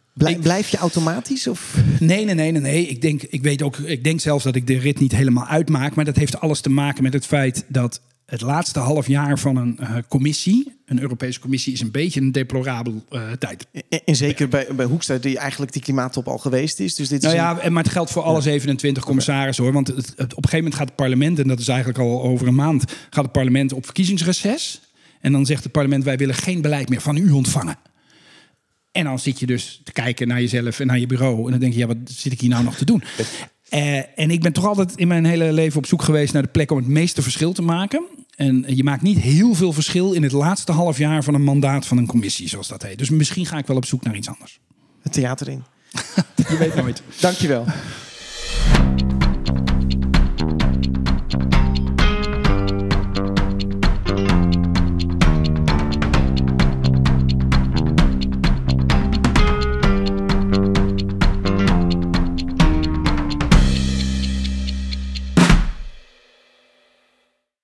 [0.41, 1.47] Blijf je automatisch?
[1.47, 1.77] Of?
[1.99, 2.85] Nee, nee, nee, nee, nee.
[2.87, 5.95] Ik denk, ik weet ook, ik denk zelfs dat ik de rit niet helemaal uitmaak.
[5.95, 9.55] Maar dat heeft alles te maken met het feit dat het laatste half jaar van
[9.55, 13.67] een eh, commissie, een Europese commissie, is een beetje een deplorabel eh, tijd.
[13.89, 16.95] En, en zeker bij, bij Hoekstra, die eigenlijk die klimaattop al geweest is.
[16.95, 19.73] Dus dit is Nou ja, maar het geldt voor alle 27 commissarissen hoor.
[19.73, 22.23] Want het, het- op een gegeven moment gaat het parlement, en dat is eigenlijk al
[22.23, 24.81] over een maand, gaat het parlement op verkiezingsreces.
[25.21, 27.77] En dan zegt het parlement: wij willen geen beleid meer van u ontvangen.
[28.91, 31.45] En dan zit je dus te kijken naar jezelf en naar je bureau.
[31.45, 33.03] En dan denk je, ja, wat zit ik hier nou nog te doen?
[33.75, 36.47] Eh, en ik ben toch altijd in mijn hele leven op zoek geweest naar de
[36.47, 38.05] plek om het meeste verschil te maken.
[38.35, 41.85] En je maakt niet heel veel verschil in het laatste half jaar van een mandaat
[41.85, 42.97] van een commissie, zoals dat heet.
[42.97, 44.59] Dus misschien ga ik wel op zoek naar iets anders.
[45.01, 45.63] het theater in.
[46.49, 47.01] Je weet nooit.
[47.19, 47.65] Dankjewel.